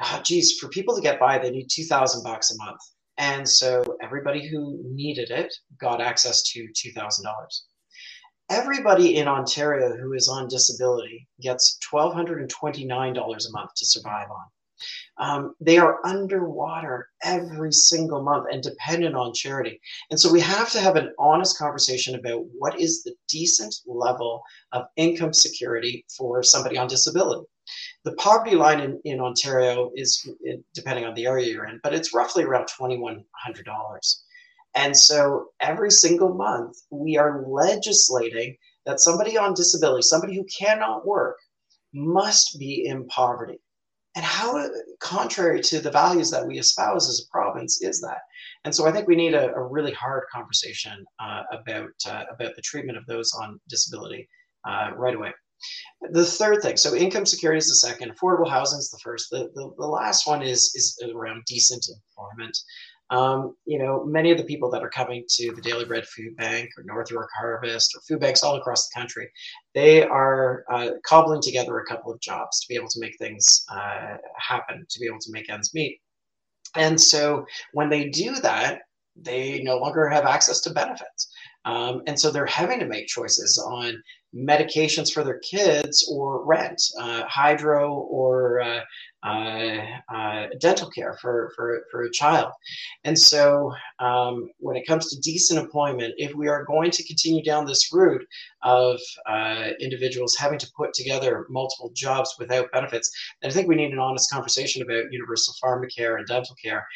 oh, 0.02 0.20
geez 0.24 0.58
for 0.58 0.68
people 0.68 0.94
to 0.94 1.02
get 1.02 1.20
by 1.20 1.38
they 1.38 1.50
need 1.50 1.68
2000 1.70 2.22
bucks 2.22 2.52
a 2.52 2.64
month. 2.64 2.80
And 3.16 3.48
so 3.48 3.84
everybody 4.02 4.44
who 4.48 4.80
needed 4.84 5.30
it 5.30 5.54
got 5.78 6.00
access 6.00 6.42
to 6.50 6.66
$2000 6.68 7.24
everybody 8.50 9.16
in 9.16 9.26
Ontario 9.26 9.96
who 9.96 10.12
is 10.12 10.28
on 10.28 10.48
disability 10.48 11.26
gets 11.40 11.78
$1,229 11.92 13.16
a 13.16 13.52
month 13.52 13.70
to 13.76 13.86
survive 13.86 14.30
on. 14.30 14.44
Um, 15.18 15.55
they 15.61 15.79
are 15.79 16.05
underwater 16.05 17.09
every 17.22 17.72
single 17.72 18.22
month 18.22 18.46
and 18.50 18.62
dependent 18.62 19.14
on 19.14 19.33
charity. 19.33 19.81
And 20.11 20.18
so 20.18 20.33
we 20.33 20.40
have 20.40 20.70
to 20.70 20.81
have 20.81 20.96
an 20.96 21.12
honest 21.18 21.59
conversation 21.59 22.16
about 22.16 22.44
what 22.59 22.81
is 22.81 23.03
the 23.03 23.14
decent 23.29 23.74
level 23.87 24.42
of 24.72 24.87
income 24.96 25.33
security 25.33 26.05
for 26.16 26.42
somebody 26.42 26.77
on 26.77 26.88
disability. 26.88 27.46
The 28.05 28.14
poverty 28.16 28.57
line 28.57 28.81
in, 28.81 29.00
in 29.05 29.20
Ontario 29.20 29.90
is, 29.94 30.29
depending 30.74 31.05
on 31.05 31.14
the 31.14 31.27
area 31.27 31.50
you're 31.50 31.66
in, 31.66 31.81
but 31.83 31.94
it's 31.94 32.12
roughly 32.12 32.44
around 32.44 32.68
$2,100. 32.79 33.24
And 34.74 34.96
so 34.96 35.46
every 35.61 35.90
single 35.90 36.35
month, 36.35 36.77
we 36.90 37.16
are 37.16 37.44
legislating 37.46 38.57
that 38.87 39.00
somebody 39.00 39.38
on 39.38 39.55
disability, 39.55 40.03
somebody 40.03 40.35
who 40.35 40.44
cannot 40.44 41.07
work, 41.07 41.38
must 41.94 42.59
be 42.59 42.85
in 42.85 43.07
poverty. 43.07 43.61
And 44.16 44.24
how 44.24 44.68
contrary 45.00 45.61
to 45.62 45.81
the 45.81 45.90
values 45.90 46.31
that 46.31 46.46
we 46.46 46.59
espouse 46.59 47.09
as 47.09 47.20
a 47.24 47.31
province 47.31 47.83
is 47.83 48.00
that? 48.00 48.20
And 48.64 48.74
so 48.74 48.87
I 48.87 48.92
think 48.92 49.09
we 49.09 49.16
need 49.16 49.35
a, 49.35 49.53
a 49.55 49.62
really 49.62 49.92
hard 49.92 50.24
conversation 50.33 51.05
uh, 51.18 51.42
about 51.53 51.90
uh, 52.09 52.24
about 52.33 52.55
the 52.55 52.62
treatment 52.62 52.96
of 52.96 53.07
those 53.07 53.33
on 53.35 53.61
disability 53.68 54.29
uh, 54.68 54.90
right 54.96 55.16
away. 55.16 55.33
The 56.11 56.24
third 56.24 56.62
thing, 56.62 56.77
so 56.77 56.94
income 56.94 57.27
security 57.27 57.59
is 57.59 57.68
the 57.68 57.74
second, 57.74 58.12
affordable 58.12 58.48
housing 58.48 58.79
is 58.79 58.90
the 58.90 58.98
first. 58.98 59.31
The, 59.31 59.50
the, 59.55 59.72
the 59.79 59.87
last 59.87 60.27
one 60.27 60.42
is 60.42 60.72
is 60.74 61.03
around 61.12 61.44
decent 61.46 61.87
employment. 61.88 62.57
Um, 63.10 63.54
you 63.66 63.78
know, 63.78 64.04
many 64.04 64.30
of 64.30 64.38
the 64.38 64.44
people 64.44 64.70
that 64.70 64.82
are 64.82 64.90
coming 64.90 65.24
to 65.28 65.52
the 65.54 65.60
Daily 65.60 65.84
Bread 65.84 66.06
Food 66.06 66.36
Bank 66.36 66.70
or 66.76 66.84
North 66.84 67.10
York 67.10 67.28
Harvest 67.38 67.94
or 67.94 68.00
food 68.08 68.20
banks 68.20 68.42
all 68.42 68.56
across 68.56 68.88
the 68.88 68.98
country, 68.98 69.28
they 69.74 70.02
are 70.02 70.64
uh, 70.70 70.90
cobbling 71.06 71.42
together 71.42 71.78
a 71.78 71.86
couple 71.86 72.12
of 72.12 72.20
jobs 72.20 72.60
to 72.60 72.66
be 72.68 72.76
able 72.76 72.88
to 72.88 73.00
make 73.00 73.16
things 73.18 73.64
uh, 73.70 74.16
happen, 74.38 74.86
to 74.88 75.00
be 75.00 75.06
able 75.06 75.20
to 75.20 75.32
make 75.32 75.50
ends 75.50 75.72
meet. 75.74 76.00
And 76.76 77.00
so 77.00 77.44
when 77.72 77.88
they 77.88 78.08
do 78.08 78.36
that, 78.36 78.80
they 79.16 79.62
no 79.62 79.76
longer 79.76 80.08
have 80.08 80.24
access 80.24 80.60
to 80.62 80.70
benefits. 80.70 81.30
Um, 81.64 82.02
and 82.06 82.18
so 82.18 82.30
they're 82.30 82.46
having 82.46 82.80
to 82.80 82.86
make 82.86 83.06
choices 83.06 83.62
on 83.64 84.02
medications 84.34 85.12
for 85.12 85.22
their 85.22 85.38
kids 85.38 86.08
or 86.10 86.44
rent, 86.44 86.82
uh, 87.00 87.22
hydro 87.26 87.92
or 87.92 88.60
uh, 88.60 88.80
uh, 89.24 89.78
uh, 90.14 90.46
dental 90.60 90.90
care 90.90 91.16
for, 91.20 91.52
for, 91.56 91.84
for 91.90 92.02
a 92.02 92.10
child. 92.10 92.52
And 93.04 93.18
so, 93.18 93.72
um, 93.98 94.50
when 94.58 94.76
it 94.76 94.87
comes 94.87 95.08
to 95.08 95.20
decent 95.20 95.58
employment, 95.58 96.14
if 96.18 96.34
we 96.34 96.48
are 96.48 96.64
going 96.64 96.90
to 96.90 97.04
continue 97.04 97.42
down 97.42 97.64
this 97.64 97.92
route 97.92 98.24
of 98.62 99.00
uh, 99.28 99.70
individuals 99.80 100.37
having 100.38 100.58
to 100.58 100.70
put 100.76 100.92
together 100.92 101.46
multiple 101.48 101.90
jobs 101.94 102.34
without 102.38 102.70
benefits, 102.72 103.10
I 103.42 103.50
think 103.50 103.68
we 103.68 103.76
need 103.76 103.92
an 103.92 103.98
honest 103.98 104.30
conversation 104.30 104.82
about 104.82 105.10
universal 105.10 105.54
pharmacare 105.62 106.18
and 106.18 106.26
dental 106.26 106.56
care 106.62 106.87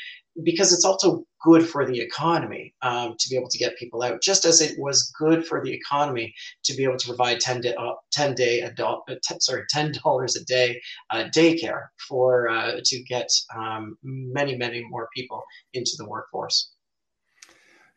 because 0.43 0.73
it's 0.73 0.85
also 0.85 1.25
good 1.43 1.69
for 1.69 1.87
the 1.87 2.01
economy 2.01 2.75
um, 2.83 3.15
to 3.19 3.29
be 3.29 3.37
able 3.37 3.49
to 3.49 3.59
get 3.59 3.77
people 3.77 4.03
out, 4.03 4.23
just 4.23 4.45
as 4.45 4.61
it 4.61 4.79
was 4.79 5.13
good 5.19 5.47
for 5.47 5.63
the 5.63 5.73
economy 5.73 6.35
to 6.65 6.75
be 6.75 6.85
able 6.85 6.97
to 6.97 7.07
provide 7.07 7.41
10 7.41 7.61
day, 7.61 7.75
uh, 7.75 7.93
10 8.13 8.35
day 8.35 8.61
adult, 8.61 9.03
uh, 9.09 9.15
t- 9.23 9.37
sorry, 9.41 9.63
$10 9.75 10.37
a 10.37 10.45
day 10.45 10.81
uh, 11.11 11.25
daycare 11.35 11.87
for 12.09 12.49
uh, 12.49 12.81
to 12.85 13.03
get 13.05 13.29
um, 13.57 13.97
many, 14.03 14.57
many 14.57 14.85
more 14.89 15.09
people 15.15 15.43
into 15.75 15.93
the 15.99 16.09
workforce. 16.09 16.73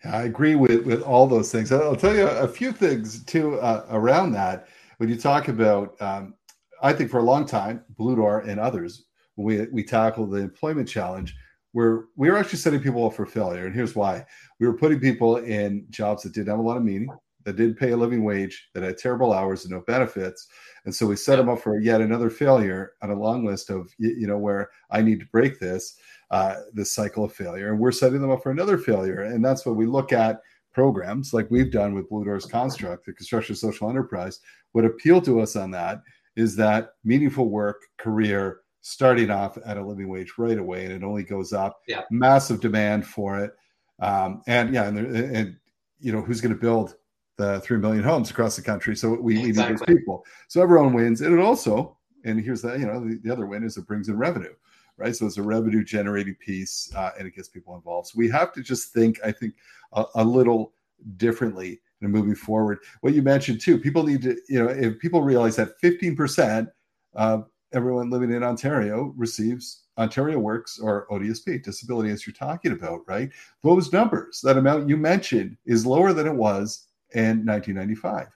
I 0.04 0.24
agree 0.24 0.56
with, 0.56 0.84
with 0.86 1.04
all 1.04 1.28
those 1.28 1.52
things. 1.52 1.72
I'll 1.72 1.96
tell 1.96 2.16
you 2.16 2.28
a 2.28 2.48
few 2.48 2.72
things 2.72 3.24
too 3.24 3.60
uh, 3.60 3.86
around 3.92 4.32
that. 4.32 4.68
When 4.98 5.10
you 5.10 5.16
talk 5.16 5.48
about, 5.48 6.00
um, 6.02 6.36
I 6.82 6.94
think 6.94 7.12
for 7.12 7.20
a 7.20 7.24
long 7.24 7.46
time, 7.46 7.84
Blue 7.90 8.16
Door 8.16 8.42
and 8.42 8.60
others, 8.60 9.06
we, 9.36 9.68
we 9.68 9.84
tackle 9.84 10.26
the 10.26 10.38
employment 10.38 10.88
challenge, 10.88 11.36
we're 11.74 12.06
we 12.16 12.30
were 12.30 12.38
actually 12.38 12.60
setting 12.60 12.82
people 12.82 13.06
up 13.06 13.14
for 13.14 13.26
failure, 13.26 13.66
and 13.66 13.76
here's 13.76 13.96
why: 13.96 14.26
we 14.60 14.68
were 14.68 14.78
putting 14.78 15.00
people 15.00 15.38
in 15.38 15.86
jobs 15.90 16.24
that 16.24 16.34
didn't 16.34 16.50
have 16.50 16.60
a 16.60 16.64
lot 16.64 16.78
of 16.78 16.84
meaning, 16.84 17.10
that 17.46 17.56
didn't 17.56 17.80
pay 17.80 17.92
a 17.92 17.98
living 17.98 18.24
wage, 18.24 18.70
that 18.74 18.84
had 18.84 18.98
terrible 18.98 19.34
hours 19.34 19.64
and 19.64 19.74
no 19.74 19.82
benefits, 19.88 20.48
and 20.86 20.94
so 20.94 21.08
we 21.08 21.16
set 21.16 21.38
them 21.38 21.50
up 21.50 21.60
for 21.60 21.80
yet 21.80 22.02
another 22.02 22.30
failure 22.30 22.94
on 23.02 23.12
a 23.12 23.20
long 23.20 23.46
list 23.46 23.70
of 23.70 23.90
you 23.98 24.28
know 24.28 24.38
where 24.38 24.70
I 24.90 25.02
need 25.02 25.20
to 25.22 25.26
break 25.28 25.60
this 25.60 25.96
uh, 26.32 26.56
this 26.74 26.94
cycle 26.94 27.24
of 27.24 27.34
failure, 27.34 27.72
and 27.72 27.80
we're 27.80 27.92
setting 27.92 28.22
them 28.22 28.32
up 28.32 28.44
for 28.44 28.52
another 28.52 28.78
failure, 28.78 29.22
and 29.22 29.44
that's 29.44 29.66
what 29.66 29.76
we 29.76 29.86
look 29.86 30.12
at 30.12 30.42
programs 30.74 31.34
like 31.34 31.52
we've 31.52 31.72
done 31.72 31.94
with 31.94 32.10
Blue 32.10 32.24
Doors 32.24 32.46
Construct, 32.46 33.06
the 33.06 33.14
construction 33.14 33.56
social 33.56 33.90
enterprise. 33.90 34.40
What 34.72 34.86
appealed 34.86 35.26
to 35.26 35.42
us 35.42 35.56
on 35.56 35.72
that 35.72 36.02
is 36.36 36.56
that 36.56 36.92
meaningful 37.04 37.50
work, 37.50 37.82
career, 37.98 38.61
starting 38.82 39.30
off 39.30 39.58
at 39.66 39.78
a 39.78 39.86
living 39.86 40.10
wage 40.10 40.34
right 40.38 40.58
away, 40.58 40.86
and 40.86 40.94
it 40.94 41.04
only 41.04 41.24
goes 41.24 41.54
up. 41.54 41.82
Yeah. 41.88 42.02
Massive 42.12 42.60
demand 42.60 43.06
for 43.06 43.40
it, 43.40 43.54
um, 44.00 44.42
and 44.48 44.74
yeah, 44.74 44.88
and, 44.88 44.98
there, 44.98 45.06
and 45.06 45.58
you 46.00 46.12
know 46.12 46.22
who's 46.22 46.42
going 46.42 46.54
to 46.54 46.60
build 46.60 46.96
the 47.38 47.60
three 47.62 47.78
million 47.78 48.04
homes 48.04 48.30
across 48.30 48.56
the 48.56 48.62
country? 48.62 48.96
So 48.96 49.14
we, 49.14 49.46
exactly. 49.46 49.74
need 49.74 49.80
those 49.80 49.86
people. 49.86 50.26
So 50.48 50.62
everyone 50.62 50.94
wins, 50.94 51.22
and 51.22 51.38
it 51.38 51.42
also, 51.42 51.98
and 52.26 52.40
here's 52.42 52.62
the 52.62 52.74
you 52.74 52.86
know 52.86 53.00
the, 53.00 53.20
the 53.24 53.32
other 53.32 53.46
win 53.46 53.64
is 53.64 53.78
it 53.78 53.88
brings 53.88 54.10
in 54.10 54.18
revenue. 54.18 54.54
Right, 54.98 55.16
so 55.16 55.26
it's 55.26 55.38
a 55.38 55.44
revenue 55.44 55.84
generating 55.84 56.36
piece, 56.36 56.94
uh, 56.96 57.12
and 57.18 57.28
it 57.28 57.36
gets 57.36 57.48
people 57.48 57.76
involved. 57.76 58.10
So 58.10 58.18
we 58.18 58.30
have 58.30 58.54
to 58.54 58.62
just 58.62 58.94
think, 58.94 59.20
I 59.26 59.32
think, 59.32 59.56
a, 59.94 60.04
a 60.16 60.24
little 60.24 60.74
differently 61.18 61.82
and 62.02 62.12
moving 62.12 62.36
forward. 62.36 62.80
What 63.00 63.14
you 63.14 63.22
mentioned 63.22 63.62
too, 63.62 63.80
people 63.80 64.04
need 64.04 64.22
to, 64.24 64.38
you 64.50 64.64
know, 64.64 64.70
if 64.70 65.00
people 65.00 65.22
realize 65.24 65.56
that 65.56 65.80
15% 65.82 66.70
of 67.14 67.48
everyone 67.74 68.10
living 68.10 68.32
in 68.32 68.44
Ontario 68.44 69.14
receives 69.18 69.84
Ontario 69.98 70.40
Works 70.40 70.80
or 70.80 71.08
ODSP, 71.12 71.64
disability 71.64 72.10
as 72.10 72.26
you're 72.26 72.34
talking 72.34 72.72
about, 72.72 73.02
right? 73.08 73.30
Those 73.64 73.92
numbers, 73.92 74.42
that 74.44 74.58
amount 74.58 74.90
you 74.90 74.98
mentioned, 74.98 75.58
is 75.66 75.86
lower 75.86 76.14
than 76.14 76.28
it 76.28 76.36
was 76.36 76.88
in 77.14 77.46
1995, 77.46 78.28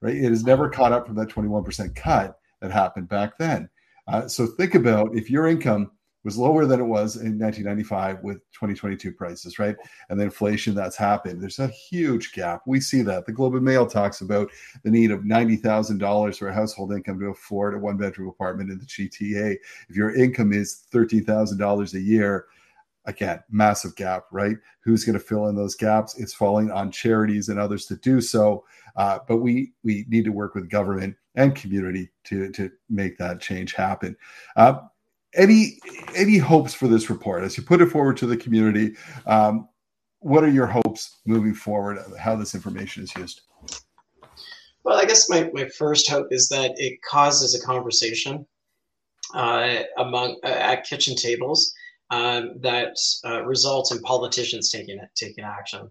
right? 0.00 0.16
It 0.16 0.30
has 0.30 0.44
never 0.44 0.68
caught 0.68 0.92
up 0.92 1.06
from 1.06 1.16
that 1.16 1.28
21% 1.28 1.94
cut 1.94 2.38
that 2.60 2.70
happened 2.70 3.08
back 3.08 3.38
then. 3.38 3.68
Uh, 4.06 4.28
so 4.28 4.46
think 4.46 4.74
about 4.74 5.16
if 5.16 5.30
your 5.30 5.46
income 5.46 5.90
was 6.24 6.38
lower 6.38 6.64
than 6.64 6.80
it 6.80 6.84
was 6.84 7.16
in 7.16 7.38
1995 7.38 8.22
with 8.22 8.38
2022 8.52 9.12
prices, 9.12 9.58
right? 9.58 9.76
And 10.08 10.18
the 10.18 10.24
inflation 10.24 10.74
that's 10.74 10.96
happened. 10.96 11.40
There's 11.40 11.58
a 11.58 11.68
huge 11.68 12.32
gap. 12.32 12.62
We 12.66 12.80
see 12.80 13.02
that. 13.02 13.26
The 13.26 13.32
Globe 13.32 13.54
and 13.54 13.64
Mail 13.64 13.86
talks 13.86 14.22
about 14.22 14.50
the 14.82 14.90
need 14.90 15.10
of 15.10 15.20
$90,000 15.20 16.38
for 16.38 16.48
a 16.48 16.54
household 16.54 16.92
income 16.92 17.20
to 17.20 17.26
afford 17.26 17.74
a 17.74 17.78
one 17.78 17.98
bedroom 17.98 18.28
apartment 18.28 18.70
in 18.70 18.78
the 18.78 18.86
GTA. 18.86 19.56
If 19.88 19.96
your 19.96 20.14
income 20.16 20.52
is 20.52 20.84
$13,000 20.92 21.94
a 21.94 22.00
year, 22.00 22.46
again, 23.06 23.42
massive 23.50 23.94
gap, 23.96 24.24
right? 24.32 24.56
Who's 24.80 25.04
going 25.04 25.18
to 25.18 25.24
fill 25.24 25.48
in 25.48 25.56
those 25.56 25.74
gaps? 25.74 26.18
It's 26.18 26.34
falling 26.34 26.70
on 26.70 26.90
charities 26.90 27.48
and 27.48 27.58
others 27.58 27.86
to 27.86 27.96
do 27.96 28.20
so. 28.20 28.64
Uh, 28.96 29.18
but 29.26 29.38
we 29.38 29.72
we 29.82 30.04
need 30.08 30.24
to 30.24 30.30
work 30.30 30.54
with 30.54 30.70
government 30.70 31.16
and 31.34 31.54
community 31.54 32.10
to 32.24 32.50
to 32.52 32.70
make 32.88 33.18
that 33.18 33.40
change 33.40 33.74
happen. 33.74 34.16
Uh, 34.56 34.80
any 35.34 35.78
any 36.14 36.38
hopes 36.38 36.74
for 36.74 36.88
this 36.88 37.10
report 37.10 37.42
as 37.42 37.56
you 37.56 37.62
put 37.62 37.80
it 37.80 37.90
forward 37.90 38.16
to 38.18 38.26
the 38.26 38.36
community? 38.36 38.96
Um, 39.26 39.68
what 40.20 40.42
are 40.42 40.48
your 40.48 40.66
hopes 40.66 41.18
moving 41.26 41.54
forward? 41.54 41.98
How 42.18 42.34
this 42.34 42.54
information 42.54 43.02
is 43.02 43.14
used? 43.14 43.42
Well, 44.84 44.98
I 44.98 45.04
guess 45.04 45.28
my, 45.28 45.50
my 45.52 45.68
first 45.68 46.10
hope 46.10 46.28
is 46.30 46.48
that 46.48 46.72
it 46.76 47.00
causes 47.02 47.54
a 47.54 47.66
conversation 47.66 48.46
uh, 49.34 49.82
among 49.98 50.38
uh, 50.44 50.48
at 50.48 50.84
kitchen 50.84 51.16
tables 51.16 51.74
um, 52.10 52.52
that 52.60 52.96
uh, 53.24 53.42
results 53.44 53.92
in 53.92 54.00
politicians 54.00 54.70
taking 54.70 54.98
taking 55.14 55.44
action. 55.44 55.90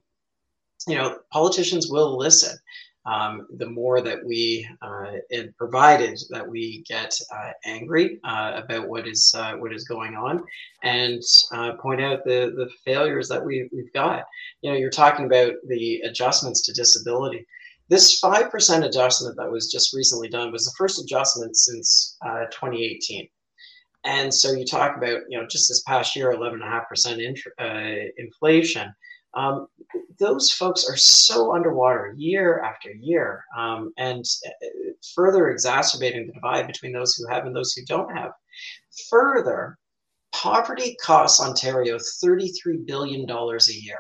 You 0.88 0.96
know, 0.96 1.20
politicians 1.32 1.90
will 1.90 2.18
listen 2.18 2.58
um, 3.06 3.48
the 3.58 3.70
more 3.70 4.02
that 4.02 4.24
we, 4.24 4.68
uh, 4.82 5.14
provided 5.58 6.18
that 6.30 6.48
we 6.48 6.84
get 6.88 7.18
uh, 7.34 7.52
angry 7.66 8.20
uh, 8.24 8.62
about 8.64 8.88
what 8.88 9.08
is 9.08 9.34
uh, 9.38 9.54
what 9.54 9.74
is 9.74 9.84
going 9.84 10.16
on, 10.16 10.44
and 10.84 11.22
uh, 11.52 11.74
point 11.74 12.02
out 12.02 12.24
the 12.24 12.54
the 12.56 12.70
failures 12.86 13.28
that 13.28 13.44
we 13.44 13.68
we've 13.74 13.92
got. 13.94 14.24
You 14.62 14.72
know, 14.72 14.78
you're 14.78 14.90
talking 14.90 15.26
about 15.26 15.54
the 15.68 16.02
adjustments 16.02 16.62
to 16.62 16.74
disability. 16.74 17.46
This 17.90 18.20
five 18.20 18.50
percent 18.50 18.86
adjustment 18.86 19.36
that 19.38 19.52
was 19.52 19.72
just 19.72 19.94
recently 19.94 20.30
done 20.30 20.52
was 20.52 20.66
the 20.66 20.76
first 20.78 21.02
adjustment 21.02 21.58
since 21.58 22.18
uh, 22.26 22.46
2018. 22.52 23.28
And 24.06 24.34
so 24.34 24.52
you 24.52 24.66
talk 24.66 24.98
about, 24.98 25.22
you 25.30 25.40
know, 25.40 25.48
just 25.48 25.70
this 25.70 25.82
past 25.84 26.14
year, 26.14 26.34
11.5% 26.34 28.12
inflation 28.18 28.94
um, 29.36 29.68
those 30.20 30.52
folks 30.52 30.88
are 30.88 30.98
so 30.98 31.54
underwater 31.54 32.14
year 32.18 32.62
after 32.62 32.92
year 32.92 33.44
um, 33.58 33.92
and 33.98 34.26
uh, 34.46 34.68
further 35.16 35.50
exacerbating 35.50 36.28
the 36.28 36.34
divide 36.34 36.68
between 36.68 36.92
those 36.92 37.16
who 37.16 37.28
have 37.28 37.46
and 37.46 37.56
those 37.56 37.74
who 37.74 37.84
don't 37.86 38.16
have. 38.16 38.32
Further, 39.10 39.78
poverty 40.32 40.96
costs 41.04 41.42
Ontario 41.42 41.98
$33 42.24 42.86
billion 42.86 43.30
a 43.30 43.58
year. 43.72 44.00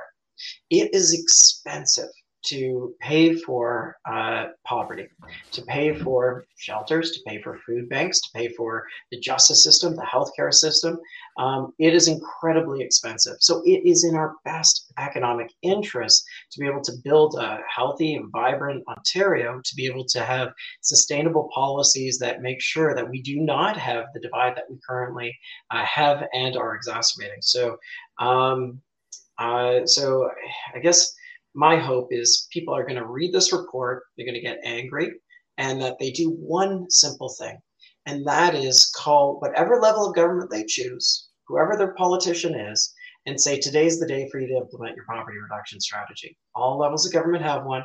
It 0.70 0.94
is 0.94 1.14
expensive 1.14 2.10
to 2.44 2.94
pay 3.00 3.34
for 3.34 3.98
uh, 4.06 4.48
poverty, 4.66 5.08
to 5.52 5.62
pay 5.64 5.96
for 5.96 6.46
shelters, 6.58 7.12
to 7.12 7.20
pay 7.26 7.42
for 7.42 7.60
food 7.66 7.88
banks, 7.90 8.20
to 8.22 8.30
pay 8.34 8.50
for 8.50 8.86
the 9.12 9.20
justice 9.20 9.64
system, 9.64 9.96
the 9.96 10.02
healthcare 10.02 10.54
system. 10.54 11.00
Um, 11.38 11.74
it 11.80 11.94
is 11.94 12.08
incredibly 12.08 12.82
expensive. 12.82 13.38
So 13.40 13.62
it 13.66 13.82
is 13.86 14.04
in 14.04 14.16
our 14.16 14.36
best 14.46 14.92
economic 15.00 15.52
interest 15.62 16.24
to 16.52 16.60
be 16.60 16.68
able 16.68 16.82
to 16.82 16.94
build 17.04 17.36
a 17.36 17.60
healthy 17.74 18.16
and 18.16 18.32
vibrant 18.32 18.84
Ontario, 18.88 19.62
to 19.64 19.76
be 19.76 19.86
able 19.86 20.06
to 20.06 20.24
have 20.24 20.50
sustainable 20.82 21.50
policies 21.54 22.20
that 22.20 22.42
make 22.42 22.62
sure 22.62 22.94
that 22.94 23.10
we 23.10 23.22
do 23.22 23.40
not 23.40 23.78
have 23.78 24.06
the 24.14 24.20
divide 24.20 24.56
that 24.56 24.70
we 24.70 24.78
currently 24.88 25.36
uh, 25.72 25.84
have 25.86 26.28
and 26.34 26.58
are 26.58 26.76
exacerbating. 26.76 27.42
So, 27.42 27.78
um, 28.20 28.82
uh, 29.40 29.86
so 29.86 30.30
I 30.76 30.80
guess 30.80 31.14
my 31.56 31.78
hope 31.78 32.08
is 32.12 32.48
people 32.52 32.76
are 32.76 32.84
going 32.84 33.00
to 33.00 33.06
read 33.06 33.34
this 33.34 33.54
report, 33.54 34.04
they're 34.18 34.26
going 34.26 34.36
to 34.36 34.42
get 34.42 34.60
angry, 34.64 35.12
and 35.58 35.82
that 35.82 35.98
they 36.00 36.12
do 36.12 36.32
one 36.32 36.90
simple 36.90 37.30
thing, 37.40 37.58
and 38.06 38.26
that 38.26 38.56
is 38.56 38.92
call 38.96 39.40
whatever 39.40 39.80
level 39.80 40.08
of 40.08 40.16
government 40.16 40.50
they 40.50 40.66
choose, 40.66 41.30
whoever 41.48 41.78
their 41.78 41.94
politician 41.94 42.56
is, 42.56 42.94
and 43.26 43.40
say 43.40 43.60
today's 43.60 44.00
the 44.00 44.08
day 44.08 44.28
for 44.30 44.40
you 44.40 44.48
to 44.48 44.58
implement 44.58 44.96
your 44.96 45.06
poverty 45.06 45.38
reduction 45.38 45.80
strategy. 45.80 46.38
All 46.56 46.78
levels 46.78 47.06
of 47.06 47.14
government 47.14 47.44
have 47.44 47.66
one. 47.66 47.84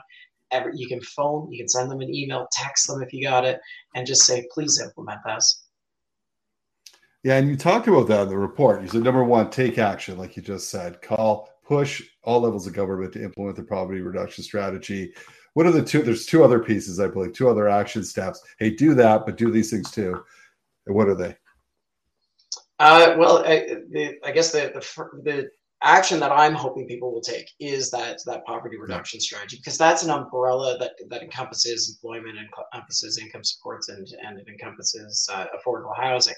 Every, 0.51 0.73
you 0.75 0.89
can 0.89 1.01
phone, 1.03 1.53
you 1.53 1.59
can 1.59 1.69
send 1.69 1.91
them 1.91 2.01
an 2.01 2.13
email, 2.13 2.49
text 2.51 2.87
them 2.87 3.03
if 3.03 3.13
you 3.13 3.23
got 3.23 3.45
it, 3.45 3.61
and 3.95 4.07
just 4.07 4.23
say, 4.23 4.47
please 4.53 4.81
implement 4.83 5.21
this. 5.27 5.65
Yeah, 7.23 7.37
and 7.37 7.49
you 7.49 7.57
talked 7.57 7.89
about 7.89 8.09
that 8.09 8.23
in 8.23 8.29
the 8.29 8.39
report. 8.39 8.81
You 8.81 8.89
said 8.89 9.03
number 9.03 9.25
one, 9.25 9.51
take 9.51 9.77
action, 9.77 10.17
like 10.17 10.37
you 10.37 10.43
just 10.43 10.71
said. 10.71 11.03
Call 11.03 11.51
push 11.69 12.03
all 12.25 12.41
levels 12.41 12.67
of 12.67 12.73
government 12.73 13.13
to 13.13 13.23
implement 13.23 13.57
the 13.57 13.63
poverty 13.63 14.01
reduction 14.01 14.43
strategy. 14.43 15.13
What 15.53 15.67
are 15.67 15.71
the 15.71 15.85
two? 15.85 16.03
There's 16.03 16.25
two 16.25 16.43
other 16.43 16.61
pieces, 16.61 16.99
I 16.99 17.09
believe, 17.09 17.35
two 17.35 17.49
other 17.49 17.69
action 17.69 18.03
steps. 18.03 18.43
Hey, 18.59 18.71
do 18.71 18.95
that, 18.95 19.27
but 19.27 19.37
do 19.37 19.51
these 19.51 19.71
things 19.71 19.91
too. 19.91 20.25
And 20.87 20.97
what 20.97 21.09
are 21.09 21.15
they? 21.15 21.37
Uh, 22.79 23.17
well, 23.19 23.45
I, 23.45 23.77
the, 23.91 24.19
I 24.25 24.31
guess 24.31 24.53
the, 24.53 24.71
the, 24.73 25.21
the 25.23 25.51
action 25.83 26.19
that 26.19 26.33
I'm 26.33 26.55
hoping 26.55 26.87
people 26.87 27.13
will 27.13 27.21
take 27.21 27.51
is 27.61 27.91
that 27.91 28.19
that 28.27 28.45
poverty 28.45 28.77
reduction 28.77 29.19
yeah. 29.19 29.25
strategy 29.25 29.57
because 29.59 29.79
that's 29.79 30.03
an 30.03 30.11
umbrella 30.11 30.77
that 30.79 30.93
that 31.09 31.23
encompasses 31.23 31.89
employment 31.91 32.37
and 32.37 32.49
encompasses 32.73 33.19
income 33.19 33.45
supports 33.45 33.89
and 33.89 34.07
and 34.27 34.39
it 34.39 34.49
encompasses 34.49 35.29
uh, 35.33 35.47
affordable 35.57 35.97
housing. 35.97 36.35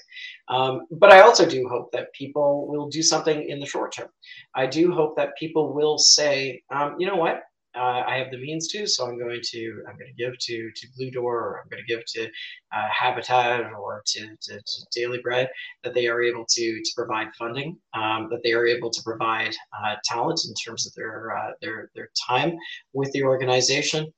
Um, 0.47 0.81
but 0.91 1.11
I 1.11 1.21
also 1.21 1.45
do 1.45 1.67
hope 1.67 1.91
that 1.91 2.13
people 2.13 2.67
will 2.67 2.87
do 2.87 3.01
something 3.01 3.49
in 3.49 3.59
the 3.59 3.65
short 3.65 3.93
term. 3.93 4.09
I 4.53 4.67
do 4.67 4.91
hope 4.91 5.15
that 5.17 5.37
people 5.37 5.73
will 5.73 5.97
say, 5.97 6.61
um, 6.69 6.95
you 6.99 7.07
know 7.07 7.15
what, 7.15 7.41
uh, 7.75 8.03
I 8.05 8.17
have 8.17 8.31
the 8.31 8.37
means 8.37 8.67
to, 8.69 8.85
so 8.85 9.05
I'm 9.05 9.17
going 9.17 9.39
to 9.41 9.83
I'm 9.87 9.97
going 9.97 10.13
to 10.13 10.23
give 10.23 10.37
to 10.37 10.71
to 10.75 10.87
Blue 10.97 11.11
Door, 11.11 11.39
or 11.39 11.61
I'm 11.61 11.69
going 11.69 11.83
to 11.85 11.93
give 11.93 12.05
to 12.05 12.25
uh, 12.25 12.87
Habitat 12.91 13.61
or 13.73 14.03
to, 14.05 14.19
to, 14.19 14.57
to, 14.57 14.85
Daily 14.93 15.19
Bread, 15.19 15.49
that 15.83 15.93
they 15.93 16.07
are 16.07 16.21
able 16.21 16.45
to 16.49 16.81
to 16.81 16.91
provide 16.95 17.27
funding, 17.37 17.77
um, 17.93 18.27
that 18.29 18.41
they 18.43 18.53
are 18.53 18.65
able 18.65 18.89
to 18.89 19.01
provide 19.03 19.55
uh, 19.83 19.95
talent 20.03 20.41
in 20.47 20.53
terms 20.53 20.85
of 20.85 20.93
their 20.95 21.37
uh, 21.37 21.51
their 21.61 21.89
their 21.95 22.09
time 22.27 22.57
with 22.93 23.11
the 23.13 23.23
organization. 23.23 24.11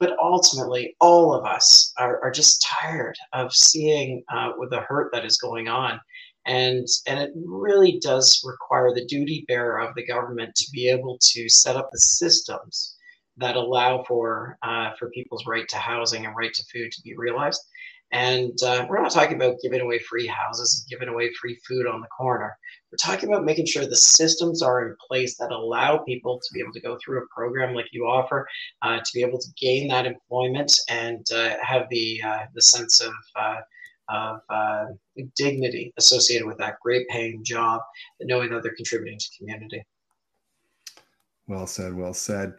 But 0.00 0.16
ultimately, 0.20 0.96
all 1.00 1.32
of 1.32 1.44
us 1.46 1.92
are, 1.98 2.20
are 2.22 2.30
just 2.30 2.66
tired 2.66 3.16
of 3.32 3.54
seeing 3.54 4.24
uh, 4.32 4.52
with 4.58 4.70
the 4.70 4.80
hurt 4.80 5.10
that 5.12 5.24
is 5.24 5.38
going 5.38 5.68
on 5.68 6.00
and 6.46 6.86
and 7.06 7.18
it 7.18 7.32
really 7.34 7.98
does 8.00 8.42
require 8.44 8.92
the 8.92 9.06
duty 9.06 9.44
bearer 9.48 9.80
of 9.80 9.94
the 9.94 10.04
government 10.04 10.54
to 10.54 10.70
be 10.72 10.88
able 10.88 11.18
to 11.20 11.48
set 11.48 11.76
up 11.76 11.90
the 11.90 11.98
systems 11.98 12.93
that 13.36 13.56
allow 13.56 14.04
for 14.04 14.58
uh, 14.62 14.90
for 14.98 15.10
people's 15.10 15.46
right 15.46 15.68
to 15.68 15.76
housing 15.76 16.26
and 16.26 16.36
right 16.36 16.52
to 16.54 16.64
food 16.72 16.92
to 16.92 17.02
be 17.02 17.14
realized. 17.16 17.60
And 18.12 18.56
uh, 18.62 18.86
we're 18.88 19.02
not 19.02 19.10
talking 19.10 19.34
about 19.34 19.56
giving 19.60 19.80
away 19.80 19.98
free 19.98 20.26
houses, 20.26 20.86
giving 20.88 21.08
away 21.08 21.32
free 21.40 21.58
food 21.66 21.86
on 21.86 22.00
the 22.00 22.06
corner. 22.06 22.56
We're 22.92 22.96
talking 22.98 23.28
about 23.28 23.44
making 23.44 23.66
sure 23.66 23.86
the 23.86 23.96
systems 23.96 24.62
are 24.62 24.86
in 24.86 24.96
place 25.08 25.36
that 25.38 25.50
allow 25.50 25.98
people 25.98 26.38
to 26.38 26.54
be 26.54 26.60
able 26.60 26.72
to 26.74 26.80
go 26.80 26.96
through 27.04 27.24
a 27.24 27.26
program 27.34 27.74
like 27.74 27.86
you 27.90 28.04
offer, 28.06 28.46
uh, 28.82 28.98
to 28.98 29.10
be 29.12 29.22
able 29.22 29.40
to 29.40 29.48
gain 29.60 29.88
that 29.88 30.06
employment 30.06 30.72
and 30.88 31.26
uh, 31.34 31.56
have 31.60 31.88
the 31.90 32.22
uh, 32.24 32.44
the 32.54 32.62
sense 32.62 33.00
of 33.00 33.12
uh, 33.34 33.56
of 34.10 34.40
dignity 35.34 35.92
associated 35.96 36.46
with 36.46 36.58
that 36.58 36.76
great 36.80 37.08
paying 37.08 37.42
job, 37.42 37.80
knowing 38.20 38.50
that 38.50 38.62
they're 38.62 38.76
contributing 38.76 39.18
to 39.18 39.28
community. 39.38 39.82
Well 41.48 41.66
said. 41.66 41.94
Well 41.94 42.14
said. 42.14 42.54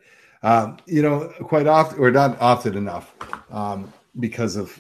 Um, 0.45 0.77
you 0.85 1.01
know, 1.01 1.33
quite 1.41 1.65
often, 1.65 1.97
or 1.97 2.11
not 2.11 2.39
often 2.39 2.77
enough, 2.77 3.15
um, 3.49 3.91
because 4.19 4.55
of 4.55 4.79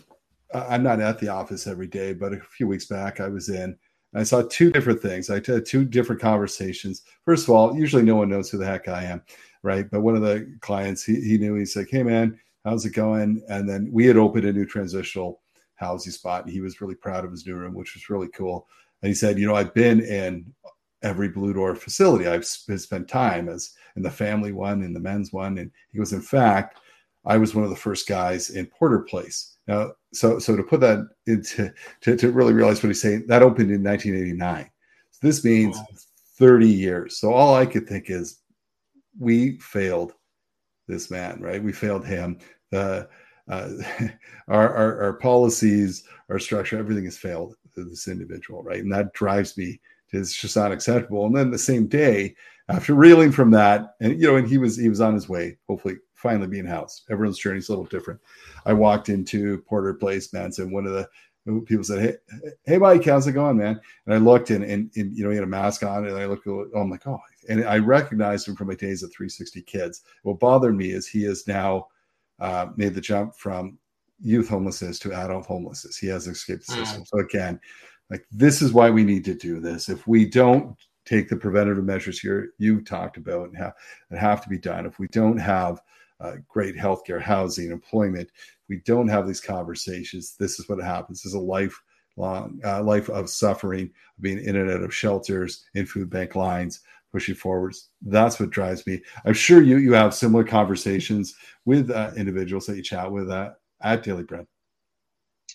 I'm 0.53 0.83
not 0.83 1.01
at 1.01 1.17
the 1.17 1.29
office 1.29 1.65
every 1.65 1.87
day, 1.87 2.13
but 2.13 2.33
a 2.33 2.39
few 2.39 2.67
weeks 2.67 2.85
back 2.85 3.19
I 3.19 3.29
was 3.29 3.49
in. 3.49 3.75
I 4.13 4.21
saw 4.21 4.43
two 4.43 4.71
different 4.71 5.01
things. 5.01 5.31
I 5.31 5.41
had 5.41 5.65
two 5.65 5.83
different 5.83 6.21
conversations. 6.21 7.01
First 7.25 7.45
of 7.45 7.49
all, 7.49 7.75
usually 7.75 8.03
no 8.03 8.15
one 8.15 8.29
knows 8.29 8.51
who 8.51 8.59
the 8.59 8.65
heck 8.65 8.87
I 8.87 9.05
am, 9.05 9.23
right? 9.63 9.89
But 9.89 10.01
one 10.01 10.15
of 10.15 10.21
the 10.21 10.55
clients, 10.61 11.03
he, 11.03 11.19
he 11.19 11.39
knew. 11.39 11.55
He's 11.55 11.75
like, 11.75 11.89
"Hey, 11.89 12.03
man, 12.03 12.39
how's 12.63 12.85
it 12.85 12.91
going?" 12.91 13.41
And 13.49 13.67
then 13.67 13.89
we 13.91 14.05
had 14.05 14.17
opened 14.17 14.45
a 14.45 14.53
new 14.53 14.67
transitional 14.67 15.41
housing 15.77 16.11
spot, 16.11 16.45
and 16.45 16.53
he 16.53 16.61
was 16.61 16.79
really 16.79 16.93
proud 16.93 17.25
of 17.25 17.31
his 17.31 17.47
new 17.47 17.55
room, 17.55 17.73
which 17.73 17.95
was 17.95 18.07
really 18.07 18.29
cool. 18.35 18.67
And 19.01 19.09
he 19.09 19.15
said, 19.15 19.39
"You 19.39 19.47
know, 19.47 19.55
I've 19.55 19.73
been 19.73 20.01
in 20.01 20.45
every 21.05 21.29
Blue 21.29 21.53
Door 21.53 21.75
facility. 21.75 22.27
I've 22.27 22.45
spent 22.45 23.07
time 23.07 23.47
as 23.47 23.71
in 23.95 24.01
the 24.01 24.09
family 24.09 24.51
one, 24.51 24.81
in 24.81 24.91
the 24.91 24.99
men's 24.99 25.31
one, 25.31 25.59
and 25.59 25.71
he 25.91 25.99
goes, 25.99 26.11
in 26.11 26.21
fact, 26.21 26.79
I 27.25 27.37
was 27.37 27.55
one 27.55 27.63
of 27.63 27.69
the 27.69 27.75
first 27.75 28.07
guys 28.07 28.49
in 28.49 28.65
Porter 28.65 28.99
Place. 28.99 29.57
Now, 29.67 29.91
so 30.13 30.39
so 30.39 30.55
to 30.55 30.63
put 30.63 30.81
that 30.81 31.07
into 31.27 31.71
to, 32.01 32.17
to 32.17 32.31
really 32.31 32.53
realize 32.53 32.83
what 32.83 32.89
he's 32.89 33.01
saying, 33.01 33.25
that 33.27 33.43
opened 33.43 33.71
in 33.71 33.83
1989. 33.83 34.69
So 35.11 35.27
this 35.27 35.45
means 35.45 35.77
30 36.37 36.67
years. 36.67 37.17
So 37.17 37.33
all 37.33 37.55
I 37.55 37.65
could 37.65 37.87
think 37.87 38.09
is, 38.09 38.41
we 39.17 39.57
failed 39.59 40.13
this 40.87 41.09
man, 41.09 41.39
right? 41.39 41.63
We 41.63 41.71
failed 41.71 42.05
him. 42.05 42.39
The 42.71 43.07
uh, 43.47 43.69
our, 44.47 44.73
our, 44.75 45.01
our 45.03 45.13
policies, 45.13 46.03
our 46.29 46.39
structure, 46.39 46.77
everything 46.77 47.05
has 47.05 47.17
failed 47.17 47.55
this 47.75 48.07
individual, 48.07 48.63
right? 48.63 48.83
And 48.83 48.91
that 48.91 49.13
drives 49.13 49.57
me 49.57 49.79
it's 50.15 50.35
just 50.35 50.55
not 50.55 50.71
acceptable. 50.71 51.25
And 51.25 51.35
then 51.35 51.51
the 51.51 51.57
same 51.57 51.87
day, 51.87 52.35
after 52.69 52.95
reeling 52.95 53.31
from 53.31 53.51
that, 53.51 53.95
and 54.01 54.19
you 54.19 54.27
know, 54.27 54.37
and 54.37 54.47
he 54.47 54.57
was 54.57 54.77
he 54.77 54.89
was 54.89 55.01
on 55.01 55.13
his 55.13 55.29
way, 55.29 55.57
hopefully 55.67 55.95
finally 56.13 56.47
being 56.47 56.65
housed. 56.65 57.03
Everyone's 57.09 57.37
journey 57.37 57.59
is 57.59 57.69
a 57.69 57.71
little 57.71 57.85
different. 57.85 58.19
I 58.65 58.73
walked 58.73 59.09
into 59.09 59.59
Porter 59.67 59.93
Place, 59.93 60.33
man, 60.33 60.51
and 60.57 60.71
one 60.71 60.87
of 60.87 60.93
the 60.93 61.07
people 61.65 61.83
said, 61.83 62.01
"Hey, 62.01 62.49
hey, 62.65 62.77
Mike, 62.77 63.05
how's 63.05 63.27
it 63.27 63.33
going, 63.33 63.57
man?" 63.57 63.79
And 64.05 64.15
I 64.15 64.17
looked, 64.17 64.49
and, 64.49 64.63
and, 64.63 64.89
and 64.95 65.15
you 65.15 65.23
know, 65.23 65.29
he 65.29 65.35
had 65.35 65.43
a 65.43 65.47
mask 65.47 65.83
on, 65.83 66.07
and 66.07 66.17
I 66.17 66.25
looked, 66.25 66.47
oh, 66.47 66.67
I'm 66.75 66.89
like, 66.89 67.05
oh, 67.05 67.19
and 67.47 67.63
I 67.65 67.77
recognized 67.77 68.47
him 68.47 68.55
from 68.55 68.67
my 68.67 68.75
days 68.75 69.03
at 69.03 69.11
360 69.11 69.61
Kids. 69.63 70.01
What 70.23 70.39
bothered 70.39 70.75
me 70.75 70.91
is 70.91 71.07
he 71.07 71.23
has 71.23 71.47
now 71.47 71.87
uh, 72.39 72.67
made 72.75 72.95
the 72.95 73.01
jump 73.01 73.35
from 73.35 73.77
youth 74.19 74.49
homelessness 74.49 74.97
to 74.99 75.13
adult 75.13 75.45
homelessness. 75.45 75.97
He 75.97 76.07
has 76.07 76.27
escaped 76.27 76.67
the 76.67 76.73
system. 76.73 77.03
Mm. 77.03 77.07
So 77.07 77.19
again, 77.19 77.59
like 78.09 78.25
this 78.31 78.61
is 78.61 78.73
why 78.73 78.89
we 78.89 79.03
need 79.03 79.25
to 79.25 79.33
do 79.33 79.59
this. 79.59 79.89
If 79.89 80.07
we 80.07 80.25
don't 80.25 80.77
take 81.05 81.29
the 81.29 81.35
preventative 81.35 81.83
measures 81.83 82.19
here 82.19 82.51
you 82.57 82.81
talked 82.81 83.17
about 83.17 83.49
and 83.49 83.57
have, 83.57 83.73
that 84.09 84.19
have 84.19 84.41
to 84.43 84.49
be 84.49 84.57
done, 84.57 84.85
if 84.85 84.99
we 84.99 85.07
don't 85.09 85.37
have 85.37 85.81
uh, 86.19 86.35
great 86.47 86.75
healthcare, 86.75 87.21
housing, 87.21 87.71
employment, 87.71 88.29
we 88.69 88.81
don't 88.85 89.07
have 89.07 89.27
these 89.27 89.41
conversations. 89.41 90.35
This 90.39 90.59
is 90.59 90.67
what 90.67 90.81
happens. 90.81 91.21
This 91.21 91.33
is 91.33 91.35
a 91.35 91.39
lifelong 91.39 92.59
uh, 92.63 92.81
life 92.83 93.09
of 93.09 93.29
suffering, 93.29 93.91
being 94.21 94.39
in 94.43 94.55
and 94.55 94.71
out 94.71 94.81
of 94.81 94.95
shelters, 94.95 95.65
in 95.73 95.85
food 95.85 96.09
bank 96.09 96.35
lines, 96.35 96.81
pushing 97.11 97.35
forwards. 97.35 97.89
That's 98.01 98.39
what 98.39 98.49
drives 98.49 98.85
me. 98.87 99.01
I'm 99.25 99.33
sure 99.33 99.61
you 99.61 99.77
you 99.77 99.93
have 99.93 100.13
similar 100.13 100.43
conversations 100.43 101.35
with 101.65 101.91
uh, 101.91 102.11
individuals 102.15 102.65
that 102.65 102.77
you 102.77 102.83
chat 102.83 103.11
with 103.11 103.29
uh, 103.29 103.51
at 103.81 104.03
Daily 104.03 104.23
Bread. 104.23 104.47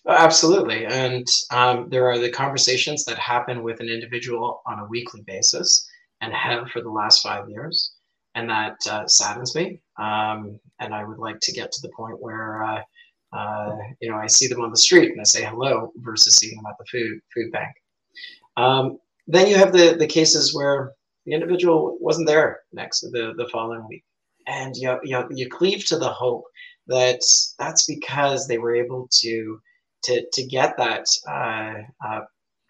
Oh, 0.07 0.13
absolutely. 0.13 0.87
And 0.87 1.27
um, 1.51 1.89
there 1.91 2.11
are 2.11 2.19
the 2.19 2.31
conversations 2.31 3.05
that 3.05 3.19
happen 3.19 3.63
with 3.63 3.81
an 3.81 3.89
individual 3.89 4.63
on 4.67 4.79
a 4.79 4.87
weekly 4.87 5.23
basis 5.27 5.87
and 6.23 6.33
have 6.33 6.69
for 6.71 6.81
the 6.81 6.91
last 6.91 7.23
five 7.23 7.49
years. 7.49 7.93
And 8.35 8.49
that 8.49 8.77
uh, 8.89 9.07
saddens 9.07 9.55
me. 9.55 9.81
Um, 9.99 10.59
and 10.79 10.95
I 10.95 11.05
would 11.05 11.19
like 11.19 11.41
to 11.41 11.53
get 11.53 11.71
to 11.73 11.83
the 11.83 11.93
point 11.95 12.21
where, 12.21 12.65
uh, 12.65 12.83
uh, 13.37 13.77
you 14.01 14.11
know, 14.11 14.17
I 14.17 14.27
see 14.27 14.47
them 14.47 14.63
on 14.63 14.71
the 14.71 14.77
street 14.77 15.11
and 15.13 15.21
I 15.21 15.25
say 15.25 15.45
hello 15.45 15.93
versus 15.97 16.35
seeing 16.37 16.57
them 16.57 16.67
at 16.67 16.79
the 16.79 16.87
food, 16.87 17.21
food 17.35 17.53
bank. 17.53 17.75
Um, 18.57 18.99
then 19.27 19.49
you 19.49 19.57
have 19.57 19.73
the, 19.73 19.97
the 19.99 20.07
cases 20.07 20.55
where 20.55 20.93
the 21.27 21.33
individual 21.33 21.99
wasn't 22.01 22.27
there 22.27 22.61
next 22.73 23.01
the, 23.01 23.35
the 23.37 23.49
following 23.53 23.87
week. 23.89 24.05
And 24.47 24.75
you, 24.77 24.99
you, 25.05 25.25
you 25.31 25.49
cleave 25.49 25.85
to 25.87 25.99
the 25.99 26.09
hope 26.09 26.45
that 26.87 27.21
that's 27.59 27.87
because 27.87 28.47
they 28.47 28.59
were 28.59 28.75
able 28.75 29.09
to 29.21 29.61
to 30.05 30.25
to 30.33 30.47
get 30.47 30.77
that 30.77 31.07
uh, 31.29 31.75
uh, 32.07 32.21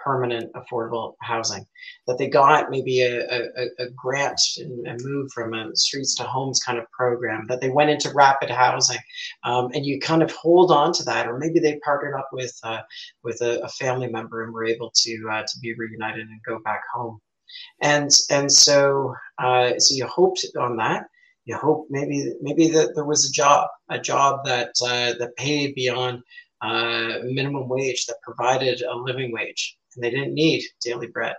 permanent 0.02 0.50
affordable 0.54 1.14
housing, 1.20 1.64
that 2.06 2.18
they 2.18 2.28
got 2.28 2.70
maybe 2.70 3.02
a, 3.02 3.20
a, 3.30 3.66
a 3.78 3.90
grant 3.94 4.40
and, 4.58 4.86
and 4.86 5.00
moved 5.04 5.32
from 5.32 5.54
a 5.54 5.74
streets 5.76 6.14
to 6.16 6.22
homes 6.24 6.60
kind 6.60 6.78
of 6.78 6.90
program, 6.90 7.46
that 7.48 7.60
they 7.60 7.70
went 7.70 7.90
into 7.90 8.12
rapid 8.14 8.50
housing, 8.50 8.98
um, 9.44 9.70
and 9.74 9.84
you 9.86 10.00
kind 10.00 10.22
of 10.22 10.32
hold 10.32 10.70
on 10.70 10.92
to 10.92 11.04
that, 11.04 11.26
or 11.26 11.38
maybe 11.38 11.60
they 11.60 11.78
partnered 11.84 12.14
up 12.14 12.28
with 12.32 12.58
uh, 12.62 12.80
with 13.22 13.40
a, 13.42 13.60
a, 13.62 13.68
family 13.68 14.08
member 14.08 14.44
and 14.44 14.52
were 14.52 14.64
able 14.64 14.90
to 14.94 15.28
uh, 15.32 15.42
to 15.42 15.58
be 15.60 15.74
reunited 15.74 16.26
and 16.26 16.40
go 16.46 16.58
back 16.60 16.82
home, 16.92 17.20
and 17.82 18.10
and 18.30 18.50
so 18.50 19.14
uh, 19.38 19.72
so 19.78 19.94
you 19.94 20.06
hoped 20.06 20.44
on 20.58 20.76
that. 20.76 21.04
You 21.44 21.56
hope 21.56 21.86
maybe 21.90 22.32
maybe 22.40 22.68
that 22.68 22.94
there 22.94 23.06
was 23.06 23.28
a 23.28 23.32
job, 23.32 23.68
a 23.88 23.98
job 23.98 24.44
that 24.44 24.70
uh, 24.82 25.14
that 25.18 25.36
paid 25.36 25.74
beyond 25.74 26.22
uh, 26.62 27.18
minimum 27.24 27.68
wage, 27.68 28.06
that 28.06 28.16
provided 28.22 28.82
a 28.82 28.94
living 28.94 29.32
wage, 29.32 29.76
and 29.94 30.04
they 30.04 30.10
didn't 30.10 30.34
need 30.34 30.62
daily 30.84 31.08
bread. 31.08 31.34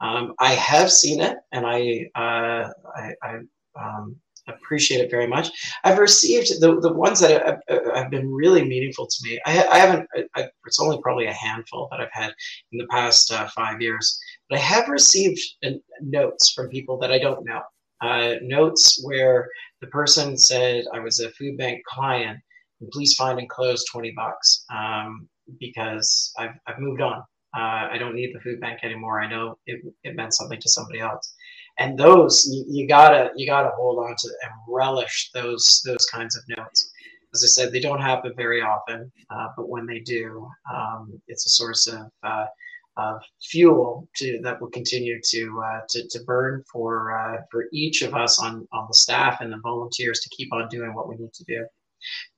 Um, 0.00 0.34
I 0.38 0.52
have 0.52 0.90
seen 0.90 1.20
it, 1.20 1.36
and 1.52 1.66
I 1.66 2.06
uh, 2.14 2.70
I, 2.94 3.14
I 3.22 3.38
um, 3.78 4.16
appreciate 4.48 5.00
it 5.00 5.10
very 5.10 5.26
much. 5.26 5.50
I've 5.84 5.98
received 5.98 6.60
the, 6.60 6.80
the 6.80 6.92
ones 6.92 7.20
that 7.20 7.44
have, 7.46 7.60
have 7.94 8.10
been 8.10 8.32
really 8.32 8.64
meaningful 8.64 9.06
to 9.06 9.16
me. 9.22 9.40
I, 9.46 9.66
I 9.66 9.78
haven't. 9.78 10.08
I, 10.34 10.48
it's 10.66 10.80
only 10.80 11.00
probably 11.02 11.26
a 11.26 11.32
handful 11.32 11.88
that 11.90 12.00
I've 12.00 12.12
had 12.12 12.32
in 12.72 12.78
the 12.78 12.86
past 12.88 13.32
uh, 13.32 13.48
five 13.48 13.80
years, 13.80 14.18
but 14.48 14.58
I 14.58 14.62
have 14.62 14.88
received 14.88 15.40
notes 16.00 16.52
from 16.52 16.68
people 16.68 16.98
that 16.98 17.12
I 17.12 17.18
don't 17.18 17.44
know. 17.44 17.62
Uh, 18.02 18.34
notes 18.42 19.00
where 19.04 19.48
the 19.80 19.86
person 19.86 20.36
said 20.36 20.84
I 20.92 21.00
was 21.00 21.20
a 21.20 21.30
food 21.30 21.56
bank 21.56 21.82
client, 21.86 22.38
please 22.92 23.14
find 23.14 23.38
and 23.38 23.48
close 23.48 23.84
twenty 23.90 24.12
bucks 24.12 24.64
um, 24.74 25.28
because 25.58 26.32
I've 26.38 26.54
I've 26.66 26.78
moved 26.78 27.00
on. 27.00 27.22
Uh, 27.56 27.88
I 27.90 27.96
don't 27.98 28.14
need 28.14 28.34
the 28.34 28.40
food 28.40 28.60
bank 28.60 28.80
anymore. 28.82 29.20
I 29.20 29.28
know 29.28 29.56
it, 29.66 29.80
it 30.04 30.14
meant 30.14 30.34
something 30.34 30.60
to 30.60 30.68
somebody 30.68 31.00
else. 31.00 31.34
And 31.78 31.98
those 31.98 32.46
you, 32.50 32.64
you 32.68 32.88
gotta 32.88 33.30
you 33.36 33.46
gotta 33.46 33.70
hold 33.76 34.04
on 34.04 34.14
to 34.16 34.28
and 34.42 34.52
relish 34.68 35.30
those 35.34 35.82
those 35.84 36.06
kinds 36.06 36.36
of 36.36 36.42
notes. 36.56 36.90
As 37.34 37.44
I 37.44 37.48
said, 37.48 37.72
they 37.72 37.80
don't 37.80 38.00
happen 38.00 38.32
very 38.36 38.62
often, 38.62 39.12
uh, 39.30 39.48
but 39.56 39.68
when 39.68 39.86
they 39.86 40.00
do, 40.00 40.48
um, 40.72 41.20
it's 41.28 41.44
a 41.46 41.50
source 41.50 41.86
of 41.86 42.10
uh, 42.22 42.46
of 42.96 43.20
fuel 43.42 44.08
to 44.16 44.40
that 44.42 44.60
will 44.60 44.70
continue 44.70 45.20
to 45.30 45.62
uh, 45.64 45.80
to, 45.90 46.08
to 46.08 46.24
burn 46.24 46.62
for 46.72 47.18
uh, 47.18 47.42
for 47.50 47.66
each 47.72 48.02
of 48.02 48.14
us 48.14 48.38
on 48.38 48.66
on 48.72 48.86
the 48.88 48.98
staff 48.98 49.40
and 49.40 49.52
the 49.52 49.60
volunteers 49.62 50.20
to 50.20 50.30
keep 50.30 50.52
on 50.52 50.68
doing 50.68 50.94
what 50.94 51.08
we 51.08 51.16
need 51.16 51.32
to 51.34 51.44
do. 51.44 51.66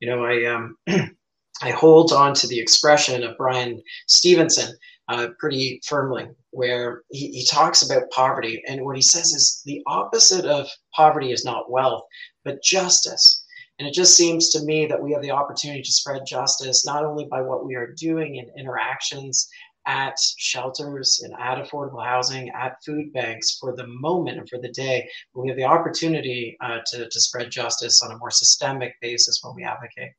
You 0.01 0.09
know, 0.09 0.25
I 0.25 0.45
um, 0.45 0.77
I 1.63 1.71
hold 1.71 2.13
on 2.13 2.35
to 2.35 2.47
the 2.47 2.59
expression 2.59 3.23
of 3.25 3.37
Bryan 3.37 3.83
Stevenson 4.07 4.77
uh, 5.09 5.29
pretty 5.39 5.81
firmly, 5.85 6.29
where 6.51 7.03
he, 7.11 7.29
he 7.33 7.47
talks 7.47 7.83
about 7.83 8.11
poverty. 8.11 8.63
And 8.69 8.85
what 8.85 8.97
he 8.97 9.03
says 9.03 9.33
is 9.33 9.63
the 9.65 9.83
opposite 9.87 10.45
of 10.45 10.69
poverty 10.95 11.33
is 11.33 11.45
not 11.45 11.71
wealth, 11.71 12.05
but 12.45 12.63
justice. 12.63 13.45
And 13.79 13.89
it 13.89 13.95
just 13.95 14.17
seems 14.17 14.51
to 14.51 14.65
me 14.65 14.87
that 14.87 15.01
we 15.01 15.13
have 15.13 15.23
the 15.23 15.31
opportunity 15.31 15.83
to 15.83 15.93
spread 15.93 16.23
justice 16.27 16.85
not 16.85 17.05
only 17.05 17.27
by 17.31 17.41
what 17.41 17.65
we 17.65 17.75
are 17.77 17.95
doing 17.97 18.37
in 18.37 18.51
interactions 18.59 19.49
at 19.89 20.19
shelters 20.37 21.23
and 21.25 21.33
at 21.41 21.59
affordable 21.59 22.05
housing, 22.05 22.51
at 22.51 22.77
food 22.85 23.13
banks 23.15 23.57
for 23.59 23.75
the 23.75 23.87
moment 23.87 24.39
and 24.39 24.49
for 24.49 24.61
the 24.61 24.69
day, 24.69 25.09
we 25.35 25.49
have 25.49 25.57
the 25.57 25.65
opportunity 25.65 26.57
uh, 26.61 26.79
to, 26.87 27.09
to 27.09 27.21
spread 27.21 27.51
justice 27.51 28.03
on 28.03 28.13
a 28.13 28.19
more 28.19 28.31
systemic 28.31 28.95
basis 29.01 29.41
when 29.43 29.57
we 29.57 29.65
advocate. 29.65 30.13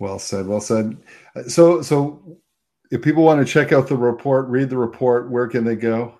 Well 0.00 0.18
said. 0.18 0.46
Well 0.46 0.60
said. 0.60 0.96
So, 1.46 1.82
so 1.82 2.38
if 2.90 3.00
people 3.00 3.22
want 3.22 3.46
to 3.46 3.50
check 3.50 3.72
out 3.72 3.86
the 3.86 3.96
report, 3.96 4.48
read 4.48 4.70
the 4.70 4.78
report, 4.78 5.30
where 5.30 5.46
can 5.46 5.64
they 5.64 5.76
go? 5.76 6.14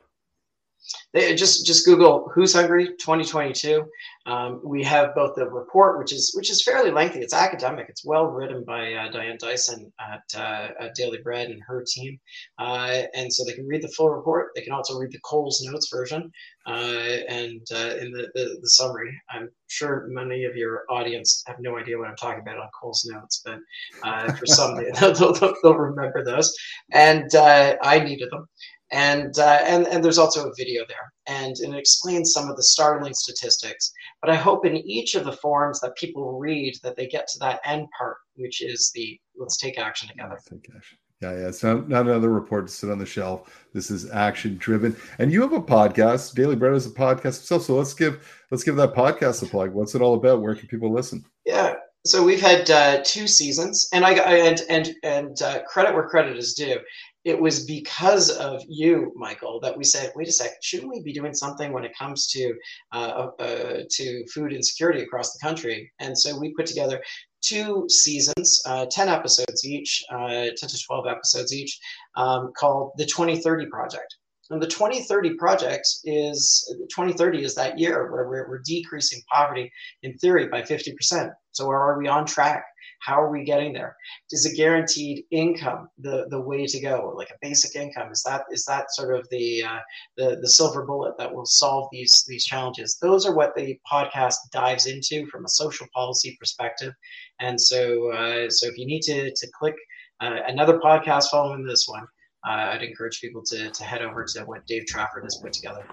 They 1.13 1.35
just 1.35 1.67
just 1.67 1.85
Google 1.85 2.31
"Who's 2.35 2.55
Hungry 2.55 2.87
2022." 2.87 3.85
Um, 4.27 4.61
we 4.63 4.85
have 4.85 5.15
both 5.15 5.35
the 5.35 5.49
report, 5.49 5.99
which 5.99 6.13
is 6.13 6.33
which 6.37 6.51
is 6.51 6.63
fairly 6.63 6.93
lengthy. 6.93 7.19
It's 7.19 7.35
academic. 7.35 7.87
It's 7.89 8.05
well 8.05 8.27
written 8.27 8.65
by 8.65 8.93
uh, 8.93 9.11
Diane 9.11 9.39
Dyson 9.41 9.93
at, 9.99 10.23
uh, 10.37 10.69
at, 10.79 10.95
Daily 10.95 11.19
Bread 11.19 11.51
and 11.51 11.61
her 11.67 11.85
team, 11.85 12.21
uh, 12.59 13.03
and 13.15 13.33
so 13.33 13.45
they 13.45 13.55
can 13.55 13.67
read 13.67 13.83
the 13.83 13.89
full 13.89 14.11
report. 14.11 14.51
They 14.55 14.61
can 14.61 14.73
also 14.73 14.99
read 14.99 15.11
the 15.11 15.19
Coles 15.21 15.61
Notes 15.69 15.89
version 15.93 16.31
uh, 16.67 17.17
and 17.29 17.67
uh, 17.75 17.97
in 18.01 18.13
the, 18.13 18.29
the, 18.35 18.59
the 18.61 18.71
summary. 18.71 19.13
I'm 19.31 19.51
sure 19.67 20.07
many 20.11 20.45
of 20.45 20.55
your 20.55 20.85
audience 20.91 21.43
have 21.49 21.57
no 21.59 21.77
idea 21.77 21.99
what 21.99 22.09
I'm 22.09 22.17
talking 22.17 22.43
about 22.43 22.59
on 22.59 22.69
Coles 22.81 23.09
Notes, 23.11 23.43
but 23.45 23.59
uh, 24.05 24.33
for 24.35 24.47
some, 24.47 24.77
they'll, 25.01 25.13
they'll, 25.15 25.55
they'll, 25.63 25.75
remember 25.75 26.23
those. 26.23 26.55
And 26.93 27.29
I 27.35 27.99
needed 28.05 28.31
them 28.31 28.47
and 28.93 29.39
uh, 29.39 29.61
and 29.63 29.87
and 29.87 30.05
there's 30.05 30.19
also 30.19 30.49
a 30.49 30.55
video 30.57 30.85
there, 30.89 31.13
and, 31.27 31.57
and 31.59 31.75
it 31.75 31.79
explains 31.79 32.33
some 32.33 32.51
of 32.51 32.57
the 32.57 32.63
startling 32.63 33.15
statistics. 33.15 33.93
But 34.21 34.31
I 34.31 34.37
hope 34.37 34.67
in 34.67 34.77
each 34.77 35.15
of 35.15 35.25
the 35.25 35.33
forums 35.33 35.81
that 35.81 35.97
people 35.97 36.39
read 36.39 36.75
that 36.83 36.97
they 36.97 37.07
get 37.07 37.29
to 37.29 37.39
that 37.41 37.61
end 37.65 37.87
part, 37.97 38.17
which 38.35 38.63
is 38.63 38.91
the 38.95 39.19
let's 39.37 39.59
take 39.59 39.79
action 39.79 40.09
together. 40.09 40.39
take 40.49 40.69
action. 40.77 40.99
Yeah, 41.21 41.33
yeah. 41.33 41.49
It's 41.49 41.63
not, 41.63 41.89
not 41.89 42.07
another 42.07 42.31
report 42.31 42.67
to 42.67 42.73
sit 42.73 42.91
on 42.91 42.99
the 42.99 43.05
shelf. 43.05 43.67
This 43.75 43.91
is 43.91 44.11
action 44.11 44.57
driven. 44.57 44.97
And 45.19 45.31
you 45.31 45.43
have 45.43 45.53
a 45.53 45.61
podcast. 45.61 46.35
Daily 46.35 46.57
Bread 46.57 46.75
is 46.75 46.87
a 46.87 46.91
podcast 46.91 47.41
itself. 47.41 47.65
So 47.65 47.77
let's 47.77 47.93
give 47.93 48.27
let's 48.51 48.65
give 48.65 48.77
that 48.77 48.95
podcast 48.95 49.43
a 49.43 49.47
plug. 49.47 49.73
What's 49.73 49.95
it 49.95 50.03
all 50.03 50.15
about? 50.15 50.41
Where 50.41 50.55
can 50.55 50.67
people 50.69 50.93
listen? 50.93 51.25
Yeah. 51.45 51.75
So 52.07 52.25
we've 52.25 52.41
had 52.41 52.71
uh, 52.71 53.03
two 53.05 53.27
seasons, 53.27 53.87
and 53.93 54.07
I 54.07 54.13
and 54.13 54.63
and 54.71 54.95
and 55.03 55.43
uh, 55.43 55.63
credit 55.65 55.95
where 55.95 56.09
credit 56.09 56.39
is 56.39 56.55
due 56.55 56.79
it 57.25 57.41
was 57.41 57.67
because 57.67 58.31
of 58.31 58.63
you, 58.69 59.13
Michael, 59.15 59.61
that 59.61 59.77
we 59.77 59.85
said, 59.85 60.13
wait 60.17 60.29
a 60.29 60.33
sec, 60.33 60.53
shouldn't 60.63 60.91
we 60.91 61.03
be 61.03 61.13
doing 61.13 61.35
something 61.35 61.73
when 61.73 61.85
it 61.85 61.97
comes 61.99 62.27
to 62.29 62.55
uh, 62.93 63.29
uh, 63.39 63.81
to 63.91 64.25
food 64.33 64.53
insecurity 64.53 65.03
across 65.03 65.33
the 65.33 65.39
country? 65.47 65.93
And 65.99 66.17
so 66.17 66.39
we 66.39 66.55
put 66.55 66.67
together 66.67 67.03
two 67.43 67.87
seasons, 67.89 68.63
uh, 68.67 68.87
10 68.91 69.09
episodes 69.09 69.65
each, 69.65 70.03
uh, 70.13 70.49
10 70.57 70.57
to 70.57 70.79
12 70.87 71.07
episodes 71.07 71.53
each, 71.53 71.79
um, 72.17 72.53
called 72.57 72.93
the 72.97 73.05
2030 73.05 73.67
Project. 73.67 74.17
And 74.51 74.61
the 74.61 74.67
2030 74.67 75.35
project 75.35 75.87
is 76.05 76.67
2030 76.91 77.45
is 77.45 77.55
that 77.55 77.79
year 77.79 78.11
where 78.11 78.29
we're, 78.29 78.49
we're 78.49 78.63
decreasing 78.65 79.23
poverty 79.33 79.71
in 80.03 80.19
theory 80.19 80.49
by 80.49 80.63
50%. 80.63 81.31
So 81.53 81.71
are 81.71 81.97
we 81.97 82.09
on 82.09 82.27
track? 82.27 82.65
How 83.01 83.21
are 83.21 83.31
we 83.31 83.45
getting 83.45 83.73
there? 83.73 83.97
Is 84.31 84.47
a 84.47 84.55
guaranteed 84.55 85.25
income 85.31 85.89
the, 85.99 86.27
the 86.29 86.41
way 86.41 86.67
to 86.67 86.81
go? 86.81 87.13
Like 87.17 87.31
a 87.31 87.39
basic 87.41 87.75
income 87.75 88.11
is 88.13 88.23
that 88.25 88.45
is 88.51 88.65
that 88.67 88.93
sort 88.93 89.19
of 89.19 89.27
the 89.31 89.65
uh, 89.65 89.79
the 90.17 90.39
the 90.41 90.49
silver 90.49 90.85
bullet 90.85 91.17
that 91.19 91.35
will 91.35 91.47
solve 91.47 91.89
these 91.91 92.25
these 92.29 92.45
challenges? 92.45 92.99
Those 93.01 93.27
are 93.27 93.35
what 93.35 93.55
the 93.57 93.79
podcast 93.91 94.37
dives 94.53 94.87
into 94.87 95.27
from 95.27 95.45
a 95.45 95.49
social 95.49 95.87
policy 95.95 96.37
perspective. 96.39 96.93
And 97.41 97.61
so 97.61 98.13
uh, 98.13 98.51
so 98.51 98.67
if 98.67 98.77
you 98.77 98.87
need 98.87 99.03
to 99.03 99.31
to 99.31 99.47
click 99.59 99.77
uh, 100.21 100.41
another 100.47 100.79
podcast 100.79 101.31
following 101.31 101.65
this 101.65 101.89
one, 101.89 102.05
uh, 102.47 102.73
I'd 102.73 102.83
encourage 102.83 103.21
people 103.21 103.43
to 103.47 103.71
to 103.71 103.85
head 103.85 104.03
over 104.03 104.25
to 104.25 104.41
what 104.45 104.67
Dave 104.67 104.87
Trafford 104.87 105.25
has 105.25 105.39
put 105.43 105.55
together. 105.55 105.85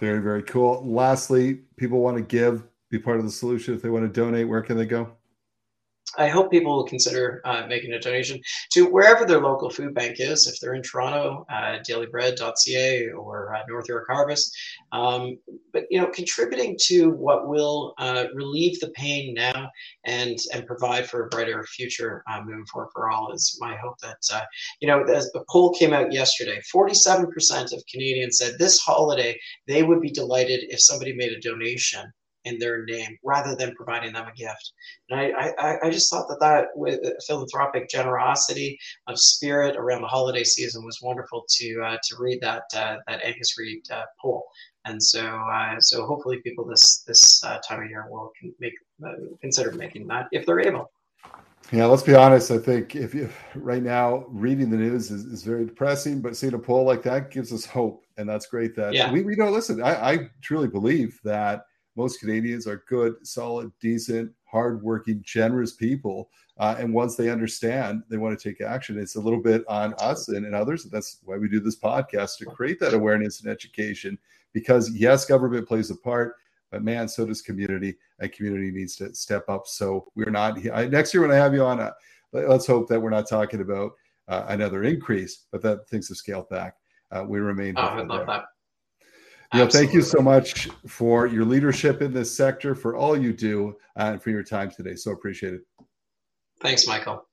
Very 0.00 0.20
very 0.20 0.42
cool. 0.42 0.82
Lastly, 0.84 1.60
people 1.76 2.00
want 2.00 2.16
to 2.16 2.22
give, 2.24 2.64
be 2.90 2.98
part 2.98 3.18
of 3.18 3.24
the 3.24 3.30
solution. 3.30 3.72
If 3.72 3.82
they 3.82 3.90
want 3.90 4.04
to 4.04 4.20
donate, 4.20 4.48
where 4.48 4.62
can 4.62 4.76
they 4.76 4.86
go? 4.86 5.12
I 6.18 6.28
hope 6.28 6.50
people 6.50 6.76
will 6.76 6.86
consider 6.86 7.40
uh, 7.44 7.66
making 7.66 7.92
a 7.92 8.00
donation 8.00 8.40
to 8.72 8.86
wherever 8.86 9.24
their 9.24 9.40
local 9.40 9.70
food 9.70 9.94
bank 9.94 10.16
is. 10.18 10.46
If 10.46 10.60
they're 10.60 10.74
in 10.74 10.82
Toronto, 10.82 11.46
uh, 11.50 11.78
dailybread.ca 11.88 13.08
or 13.12 13.54
uh, 13.54 13.60
North 13.68 13.88
York 13.88 14.06
Harvest. 14.08 14.54
Um, 14.92 15.38
but 15.72 15.84
you 15.90 16.00
know, 16.00 16.08
contributing 16.08 16.76
to 16.82 17.10
what 17.10 17.48
will 17.48 17.94
uh, 17.98 18.26
relieve 18.34 18.78
the 18.80 18.90
pain 18.90 19.34
now 19.34 19.70
and 20.04 20.38
and 20.52 20.66
provide 20.66 21.08
for 21.08 21.26
a 21.26 21.28
brighter 21.28 21.64
future 21.64 22.22
uh, 22.30 22.40
moving 22.42 22.66
forward 22.66 22.90
for 22.92 23.10
all 23.10 23.32
is 23.32 23.56
my 23.60 23.76
hope. 23.76 23.98
That 24.00 24.18
uh, 24.32 24.42
you 24.80 24.88
know, 24.88 25.02
as 25.04 25.30
the 25.32 25.44
poll 25.50 25.72
came 25.74 25.92
out 25.92 26.12
yesterday, 26.12 26.60
47% 26.74 27.72
of 27.72 27.82
Canadians 27.90 28.38
said 28.38 28.58
this 28.58 28.78
holiday 28.78 29.38
they 29.66 29.82
would 29.82 30.00
be 30.00 30.10
delighted 30.10 30.64
if 30.68 30.80
somebody 30.80 31.14
made 31.14 31.32
a 31.32 31.40
donation 31.40 32.12
in 32.44 32.58
their 32.58 32.84
name 32.84 33.16
rather 33.22 33.54
than 33.54 33.74
providing 33.74 34.12
them 34.12 34.26
a 34.26 34.34
gift. 34.34 34.72
And 35.10 35.20
I, 35.20 35.52
I, 35.58 35.86
I 35.86 35.90
just 35.90 36.10
thought 36.10 36.28
that 36.28 36.40
that 36.40 36.66
with 36.74 37.00
philanthropic 37.26 37.88
generosity 37.88 38.78
of 39.06 39.18
spirit 39.18 39.76
around 39.76 40.02
the 40.02 40.08
holiday 40.08 40.44
season 40.44 40.84
was 40.84 41.00
wonderful 41.02 41.44
to 41.48 41.82
uh, 41.82 41.96
to 42.02 42.16
read 42.18 42.40
that 42.40 42.64
uh, 42.74 42.96
that 43.06 43.22
Angus 43.22 43.56
Reid 43.58 43.82
uh, 43.90 44.04
poll. 44.20 44.44
And 44.84 45.02
so, 45.02 45.24
uh, 45.24 45.78
so 45.80 46.06
hopefully, 46.06 46.40
people 46.42 46.64
this 46.64 47.04
this 47.06 47.42
uh, 47.44 47.58
time 47.66 47.82
of 47.82 47.88
year 47.88 48.06
will 48.10 48.32
make 48.58 48.74
uh, 49.06 49.12
consider 49.40 49.72
making 49.72 50.08
that 50.08 50.26
if 50.32 50.44
they're 50.44 50.60
able. 50.60 50.90
Yeah, 51.70 51.86
let's 51.86 52.02
be 52.02 52.14
honest. 52.14 52.50
I 52.50 52.58
think 52.58 52.96
if 52.96 53.14
you 53.14 53.30
right 53.54 53.82
now 53.82 54.26
reading 54.28 54.68
the 54.68 54.76
news 54.76 55.10
is, 55.10 55.24
is 55.24 55.44
very 55.44 55.64
depressing, 55.64 56.20
but 56.20 56.36
seeing 56.36 56.54
a 56.54 56.58
poll 56.58 56.84
like 56.84 57.02
that 57.04 57.30
gives 57.30 57.52
us 57.52 57.64
hope, 57.64 58.04
and 58.16 58.28
that's 58.28 58.46
great. 58.46 58.74
That 58.74 58.92
yeah. 58.92 59.12
we 59.12 59.22
we 59.22 59.36
don't 59.36 59.52
listen. 59.52 59.82
I, 59.82 60.12
I 60.12 60.30
truly 60.42 60.68
believe 60.68 61.18
that 61.22 61.62
most 61.96 62.20
Canadians 62.20 62.66
are 62.66 62.84
good, 62.88 63.26
solid, 63.26 63.70
decent, 63.80 64.32
hardworking, 64.44 65.22
generous 65.24 65.72
people. 65.72 66.30
Uh, 66.58 66.76
and 66.78 66.92
once 66.92 67.16
they 67.16 67.30
understand, 67.30 68.02
they 68.08 68.16
want 68.16 68.38
to 68.38 68.50
take 68.50 68.60
action. 68.60 68.98
It's 68.98 69.16
a 69.16 69.20
little 69.20 69.40
bit 69.40 69.64
on 69.68 69.94
us 70.00 70.28
and, 70.28 70.44
and 70.44 70.54
others. 70.54 70.84
That's 70.84 71.18
why 71.24 71.36
we 71.36 71.48
do 71.48 71.60
this 71.60 71.78
podcast 71.78 72.38
to 72.38 72.46
create 72.46 72.78
that 72.80 72.94
awareness 72.94 73.40
and 73.40 73.50
education. 73.50 74.18
Because 74.52 74.90
yes, 74.90 75.24
government 75.24 75.66
plays 75.66 75.90
a 75.90 75.96
part, 75.96 76.36
but 76.70 76.82
man, 76.82 77.08
so 77.08 77.26
does 77.26 77.42
community, 77.42 77.96
and 78.18 78.32
community 78.32 78.70
needs 78.70 78.96
to 78.96 79.14
step 79.14 79.48
up. 79.48 79.66
So 79.66 80.10
we're 80.14 80.30
not 80.30 80.58
I, 80.72 80.86
next 80.86 81.14
year 81.14 81.22
when 81.22 81.30
I 81.30 81.36
have 81.36 81.54
you 81.54 81.64
on. 81.64 81.80
Uh, 81.80 81.92
let's 82.32 82.66
hope 82.66 82.88
that 82.88 83.00
we're 83.00 83.10
not 83.10 83.28
talking 83.28 83.60
about 83.60 83.92
uh, 84.28 84.44
another 84.48 84.84
increase, 84.84 85.44
but 85.50 85.62
that 85.62 85.88
things 85.88 86.08
have 86.08 86.16
scaled 86.16 86.48
back. 86.48 86.76
Uh, 87.10 87.24
we 87.26 87.40
remain. 87.40 87.74
Oh, 87.76 87.82
I 87.82 88.02
love 88.02 88.08
there. 88.08 88.26
that. 88.26 88.44
Neil, 89.54 89.68
thank 89.68 89.92
you 89.92 90.00
so 90.00 90.20
much 90.20 90.68
for 90.86 91.26
your 91.26 91.44
leadership 91.44 92.00
in 92.00 92.12
this 92.12 92.34
sector, 92.34 92.74
for 92.74 92.96
all 92.96 93.16
you 93.16 93.32
do, 93.34 93.76
uh, 93.98 94.12
and 94.12 94.22
for 94.22 94.30
your 94.30 94.42
time 94.42 94.70
today. 94.70 94.94
So 94.94 95.12
appreciate 95.12 95.54
it. 95.54 95.60
Thanks, 96.60 96.86
Michael. 96.86 97.26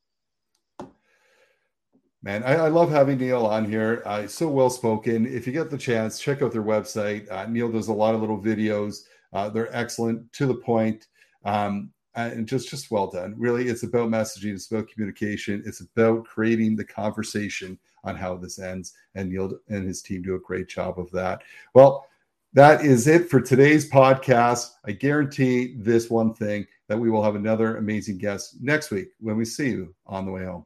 Man, 2.21 2.43
I, 2.43 2.55
I 2.55 2.67
love 2.67 2.91
having 2.91 3.17
Neil 3.17 3.45
on 3.45 3.63
here. 3.63 4.03
Uh, 4.05 4.27
so 4.27 4.49
well 4.49 4.69
spoken. 4.69 5.25
If 5.25 5.47
you 5.47 5.53
get 5.53 5.69
the 5.69 5.77
chance, 5.77 6.19
check 6.19 6.41
out 6.41 6.51
their 6.51 6.63
website. 6.63 7.31
Uh, 7.31 7.45
Neil 7.45 7.71
does 7.71 7.87
a 7.87 7.93
lot 7.93 8.13
of 8.13 8.19
little 8.19 8.41
videos. 8.41 9.03
Uh, 9.31 9.47
they're 9.47 9.73
excellent, 9.73 10.31
to 10.33 10.45
the 10.45 10.55
point, 10.55 11.07
um, 11.45 11.91
Uh, 12.19 12.31
and 12.33 12.47
just 12.47 12.69
just 12.69 12.91
well 12.91 13.07
done. 13.07 13.33
Really, 13.37 13.69
it's 13.69 13.83
about 13.83 14.09
messaging. 14.09 14.53
It's 14.53 14.69
about 14.69 14.89
communication. 14.89 15.63
It's 15.65 15.79
about 15.79 16.25
creating 16.25 16.75
the 16.75 16.83
conversation 16.83 17.79
on 18.03 18.17
how 18.17 18.35
this 18.35 18.59
ends. 18.59 18.93
And 19.15 19.29
Neil 19.29 19.57
and 19.69 19.87
his 19.87 20.01
team 20.01 20.21
do 20.21 20.35
a 20.35 20.39
great 20.39 20.67
job 20.67 20.99
of 20.99 21.09
that. 21.11 21.43
Well, 21.73 22.05
that 22.51 22.83
is 22.83 23.07
it 23.07 23.29
for 23.29 23.39
today's 23.39 23.89
podcast. 23.89 24.71
I 24.85 24.91
guarantee 24.91 25.75
this 25.77 26.09
one 26.09 26.33
thing 26.33 26.67
that 26.89 26.99
we 26.99 27.09
will 27.09 27.23
have 27.23 27.35
another 27.35 27.77
amazing 27.77 28.17
guest 28.17 28.57
next 28.59 28.91
week 28.91 29.09
when 29.21 29.37
we 29.37 29.45
see 29.45 29.69
you 29.69 29.95
on 30.05 30.25
the 30.25 30.31
way 30.31 30.43
home. 30.43 30.65